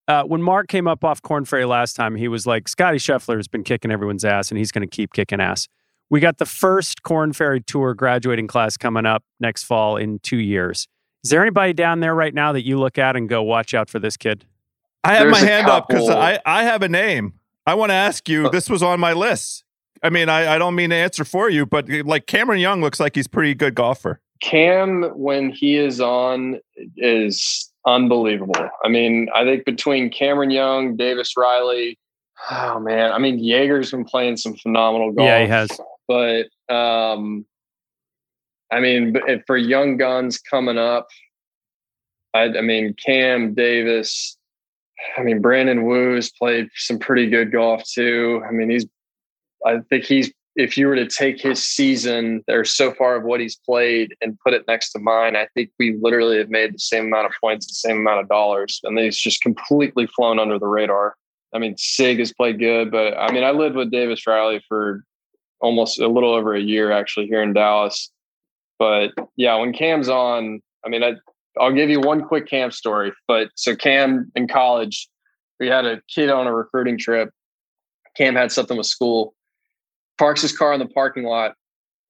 [0.07, 3.35] Uh, when Mark came up off Korn Ferry last time, he was like, Scotty Scheffler
[3.35, 5.67] has been kicking everyone's ass and he's going to keep kicking ass.
[6.09, 10.37] We got the first Korn Ferry Tour graduating class coming up next fall in two
[10.37, 10.87] years.
[11.23, 13.89] Is there anybody down there right now that you look at and go, watch out
[13.89, 14.45] for this kid?
[15.03, 17.33] I have There's my a hand up because I, I have a name.
[17.65, 18.49] I want to ask you.
[18.49, 19.65] This was on my list.
[20.01, 22.99] I mean, I, I don't mean to answer for you, but like Cameron Young looks
[22.99, 24.21] like he's pretty good golfer.
[24.41, 26.59] Cam, when he is on,
[26.97, 28.69] is unbelievable.
[28.83, 31.97] I mean, I think between Cameron Young, Davis Riley,
[32.51, 35.27] oh man, I mean, Jaeger's been playing some phenomenal golf.
[35.27, 35.69] Yeah, he has.
[36.07, 37.45] But um,
[38.71, 41.07] I mean, if for young guns coming up,
[42.33, 44.37] I, I mean, Cam Davis.
[45.15, 48.43] I mean, Brandon Wu's played some pretty good golf too.
[48.47, 48.85] I mean, he's.
[49.65, 50.31] I think he's.
[50.57, 54.37] If you were to take his season there so far of what he's played and
[54.43, 57.33] put it next to mine, I think we literally have made the same amount of
[57.39, 61.15] points, the same amount of dollars, and he's just completely flown under the radar.
[61.53, 65.03] I mean, Sig has played good, but I mean, I lived with Davis Riley for
[65.61, 68.11] almost a little over a year actually here in Dallas.
[68.79, 71.13] But yeah, when Cam's on, I mean, I,
[71.59, 73.13] I'll give you one quick Cam story.
[73.27, 75.07] But so Cam in college,
[75.59, 77.29] we had a kid on a recruiting trip.
[78.15, 79.35] Cam had something with school,
[80.17, 81.53] parks his car in the parking lot,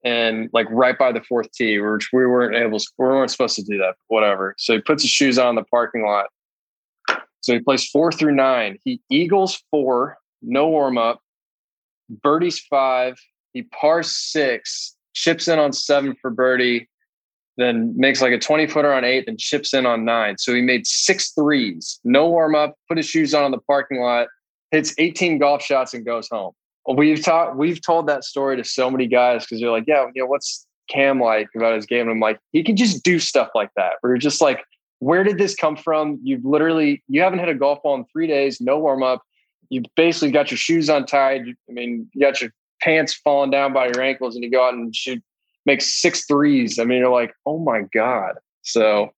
[0.03, 3.63] and like right by the fourth tee, which we weren't able, we weren't supposed to
[3.63, 3.95] do that.
[4.07, 4.55] Whatever.
[4.57, 6.27] So he puts his shoes on in the parking lot.
[7.41, 8.77] So he plays four through nine.
[8.83, 11.21] He eagles four, no warm up,
[12.23, 13.17] birdies five.
[13.53, 16.89] He pars six, chips in on seven for birdie,
[17.57, 20.37] then makes like a 20 footer on eight, and chips in on nine.
[20.37, 23.99] So he made six threes, no warm up, put his shoes on in the parking
[23.99, 24.27] lot,
[24.71, 26.53] hits 18 golf shots, and goes home.
[26.95, 30.23] We've taught, we've told that story to so many guys because they're like, yeah, you
[30.23, 32.01] know, what's Cam like about his game?
[32.01, 33.93] And I'm like, he can just do stuff like that.
[34.03, 34.63] You're just like,
[34.99, 36.19] where did this come from?
[36.23, 39.21] You've literally, you haven't hit a golf ball in three days, no warm up.
[39.69, 41.41] You basically got your shoes untied.
[41.69, 44.73] I mean, you got your pants falling down by your ankles and you go out
[44.73, 45.21] and shoot,
[45.65, 46.79] make six threes.
[46.79, 48.35] I mean, you're like, oh my God.
[48.61, 49.11] So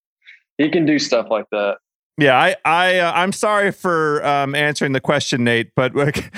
[0.58, 1.78] he can do stuff like that.
[2.18, 5.94] Yeah, I, I, uh, I'm sorry for um, answering the question, Nate, but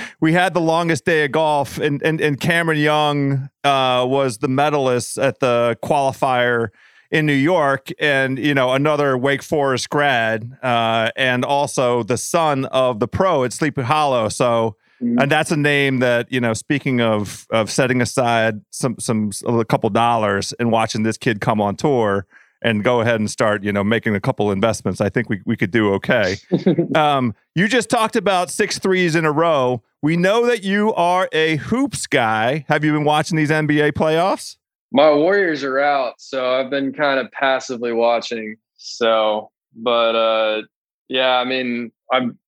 [0.21, 4.49] we had the longest day of golf, and and, and Cameron Young uh, was the
[4.49, 6.69] medalist at the qualifier
[7.11, 12.65] in New York, and you know another Wake Forest grad, uh, and also the son
[12.67, 14.29] of the pro at Sleepy Hollow.
[14.29, 16.55] So, and that's a name that you know.
[16.55, 21.61] Speaking of of setting aside some some a couple dollars and watching this kid come
[21.61, 22.25] on tour
[22.63, 25.57] and go ahead and start, you know, making a couple investments, I think we, we
[25.57, 26.37] could do okay.
[26.95, 29.83] um, you just talked about six threes in a row.
[30.01, 32.65] We know that you are a hoops guy.
[32.69, 34.57] Have you been watching these NBA playoffs?
[34.93, 38.57] My Warriors are out, so I've been kind of passively watching.
[38.77, 40.63] So, but uh,
[41.09, 42.39] yeah, I mean, I'm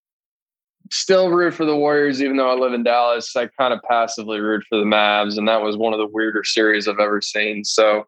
[0.91, 3.35] still root for the Warriors, even though I live in Dallas.
[3.35, 6.43] I kind of passively root for the Mavs, and that was one of the weirder
[6.43, 7.63] series I've ever seen.
[7.63, 8.05] So,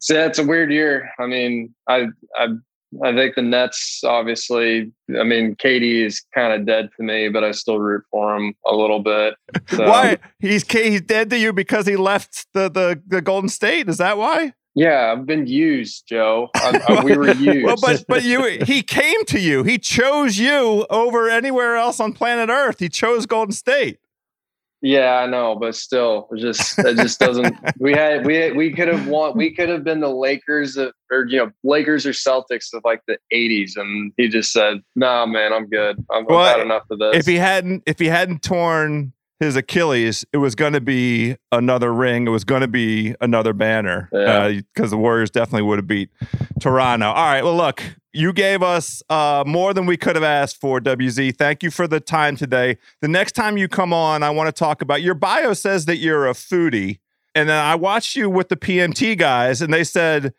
[0.00, 1.10] so yeah, it's a weird year.
[1.18, 2.06] I mean, I
[2.36, 2.48] I
[3.04, 4.90] I think the Nets, obviously.
[5.18, 8.54] I mean, KD is kind of dead to me, but I still root for him
[8.66, 9.34] a little bit.
[9.68, 10.18] So, Why?
[10.38, 13.88] He's he's dead to you because he left the, the, the Golden State.
[13.88, 14.54] Is that why?
[14.74, 16.50] Yeah, I've been used, Joe.
[16.54, 17.66] I, I, we were used.
[17.66, 19.64] Well, but but you he came to you.
[19.64, 22.78] He chose you over anywhere else on planet Earth.
[22.78, 23.98] He chose Golden State.
[24.80, 27.56] Yeah, I know, but still, it just it just doesn't.
[27.80, 29.36] We had we we could have won.
[29.36, 33.02] We could have been the Lakers of, or you know Lakers or Celtics of like
[33.08, 36.04] the '80s, and he just said, "Nah, man, I'm good.
[36.10, 40.24] I'm, Well, had enough of this." If he hadn't if he hadn't torn his Achilles,
[40.32, 42.26] it was going to be another ring.
[42.26, 44.86] It was going to be another banner because Yeah.
[44.86, 46.10] the Warriors definitely would have beat
[46.60, 47.06] Toronto.
[47.06, 47.44] All right.
[47.44, 47.82] Well, look,
[48.12, 51.36] you gave us uh, more than we could have asked for, WZ.
[51.36, 52.78] Thank you for the time today.
[53.00, 55.98] The next time you come on, I want to talk about your bio says that
[55.98, 56.98] you're a foodie.
[57.34, 60.32] And then I watched you with the PMT guys, and they said,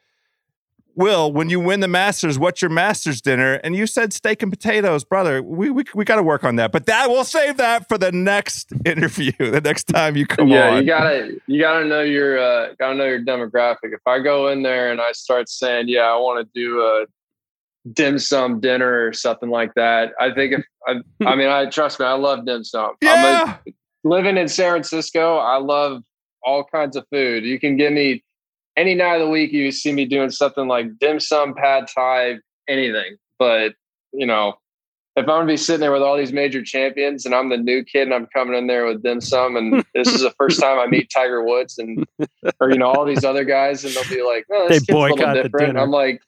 [0.96, 3.54] Will, when you win the Masters, what's your Masters dinner?
[3.64, 5.42] And you said steak and potatoes, brother.
[5.42, 8.12] We we, we got to work on that, but that we'll save that for the
[8.12, 10.82] next interview, the next time you come yeah, on.
[10.82, 13.94] you gotta you gotta know your uh, gotta know your demographic.
[13.94, 17.06] If I go in there and I start saying, "Yeah, I want to do a
[17.94, 20.96] dim sum dinner or something like that," I think if I,
[21.26, 22.96] I mean, I trust me, I love dim sum.
[23.04, 23.58] I'm a- yeah,
[24.04, 26.04] living in San Francisco, I love
[26.44, 27.44] all kinds of food.
[27.44, 28.24] You can give me
[28.80, 32.38] any night of the week, you see me doing something like dim sum, pad thai,
[32.70, 33.18] anything.
[33.38, 33.74] But
[34.14, 34.54] you know,
[35.18, 37.84] if I'm gonna be sitting there with all these major champions and I'm the new
[37.84, 40.80] kid and I'm coming in there with dim sum and this is the first time
[40.80, 42.06] I meet Tiger Woods and
[42.62, 44.90] or you know all these other guys and they'll be like, oh, this They kid's
[44.90, 45.78] a little boycott the different.
[45.78, 46.22] I'm like,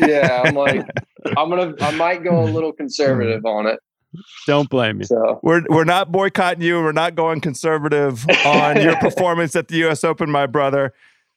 [0.00, 0.84] yeah, I'm like,
[1.36, 3.78] I'm gonna I might go a little conservative on it.
[4.46, 5.04] Don't blame me.
[5.04, 6.82] So We're we're not boycotting you.
[6.82, 10.04] We're not going conservative on your performance at the U.S.
[10.04, 10.92] Open, my brother.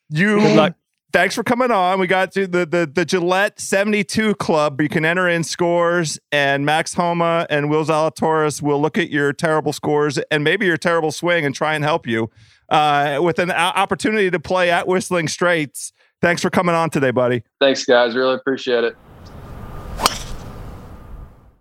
[0.09, 0.75] You Good luck.
[1.13, 1.99] Thanks for coming on.
[1.99, 4.81] We got to the the the Gillette 72 Club.
[4.81, 9.31] You can enter in scores, and Max Homa and Will Zalatoris will look at your
[9.31, 12.29] terrible scores and maybe your terrible swing and try and help you
[12.67, 15.93] uh, with an opportunity to play at Whistling Straits.
[16.21, 17.43] Thanks for coming on today, buddy.
[17.61, 18.97] thanks guys, really appreciate it.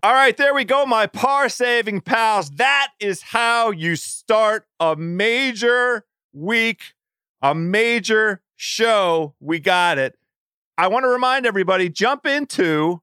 [0.02, 2.50] All right, there we go, my par saving pals.
[2.50, 6.94] That is how you start a major week,
[7.44, 9.34] a major show.
[9.38, 10.14] We got it.
[10.78, 13.02] I want to remind everybody jump into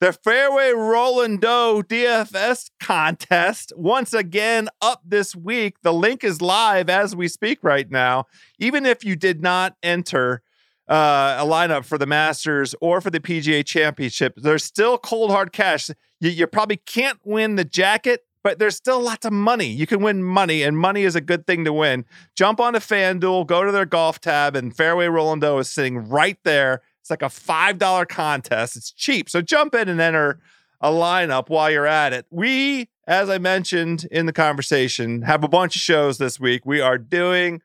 [0.00, 5.76] the Fairway Rolando DFS contest once again up this week.
[5.82, 8.24] The link is live as we speak right now.
[8.58, 10.42] Even if you did not enter
[10.88, 15.52] uh, a lineup for the Masters or for the PGA Championship, there's still cold hard
[15.52, 15.90] cash.
[16.18, 19.66] You, you probably can't win the jacket, but there's still lots of money.
[19.66, 22.04] You can win money, and money is a good thing to win.
[22.34, 26.38] Jump on to FanDuel, go to their golf tab, and Fairway Rolando is sitting right
[26.44, 26.80] there.
[27.00, 28.76] It's like a $5 contest.
[28.76, 29.28] It's cheap.
[29.28, 30.40] So jump in and enter
[30.80, 32.26] a lineup while you're at it.
[32.30, 36.62] We, as I mentioned in the conversation, have a bunch of shows this week.
[36.64, 37.62] We are doing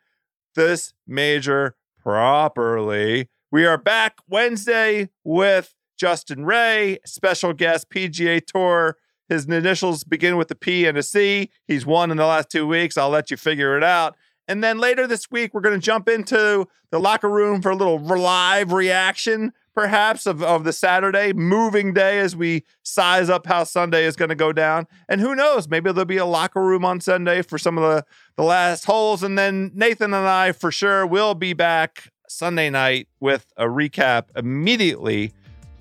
[0.56, 3.30] this major properly.
[3.52, 8.98] We are back Wednesday with Justin Ray, special guest PGA Tour.
[9.30, 11.50] His initials begin with a P and a C.
[11.68, 12.98] He's won in the last two weeks.
[12.98, 14.16] I'll let you figure it out.
[14.48, 17.76] And then later this week, we're going to jump into the locker room for a
[17.76, 23.66] little live reaction, perhaps, of, of the Saturday moving day as we size up how
[23.66, 24.88] Sunday is going to go down.
[25.10, 28.06] And who knows, maybe there'll be a locker room on Sunday for some of the,
[28.38, 29.22] the last holes.
[29.22, 34.28] And then Nathan and I, for sure, will be back Sunday night with a recap
[34.36, 35.34] immediately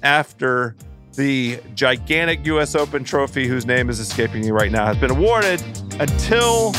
[0.02, 0.74] after
[1.16, 5.62] the gigantic US Open trophy, whose name is escaping me right now, has been awarded
[5.98, 6.74] until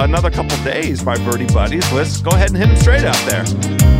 [0.00, 1.90] another couple days, my birdie buddies.
[1.92, 3.99] Let's go ahead and hit them straight out there.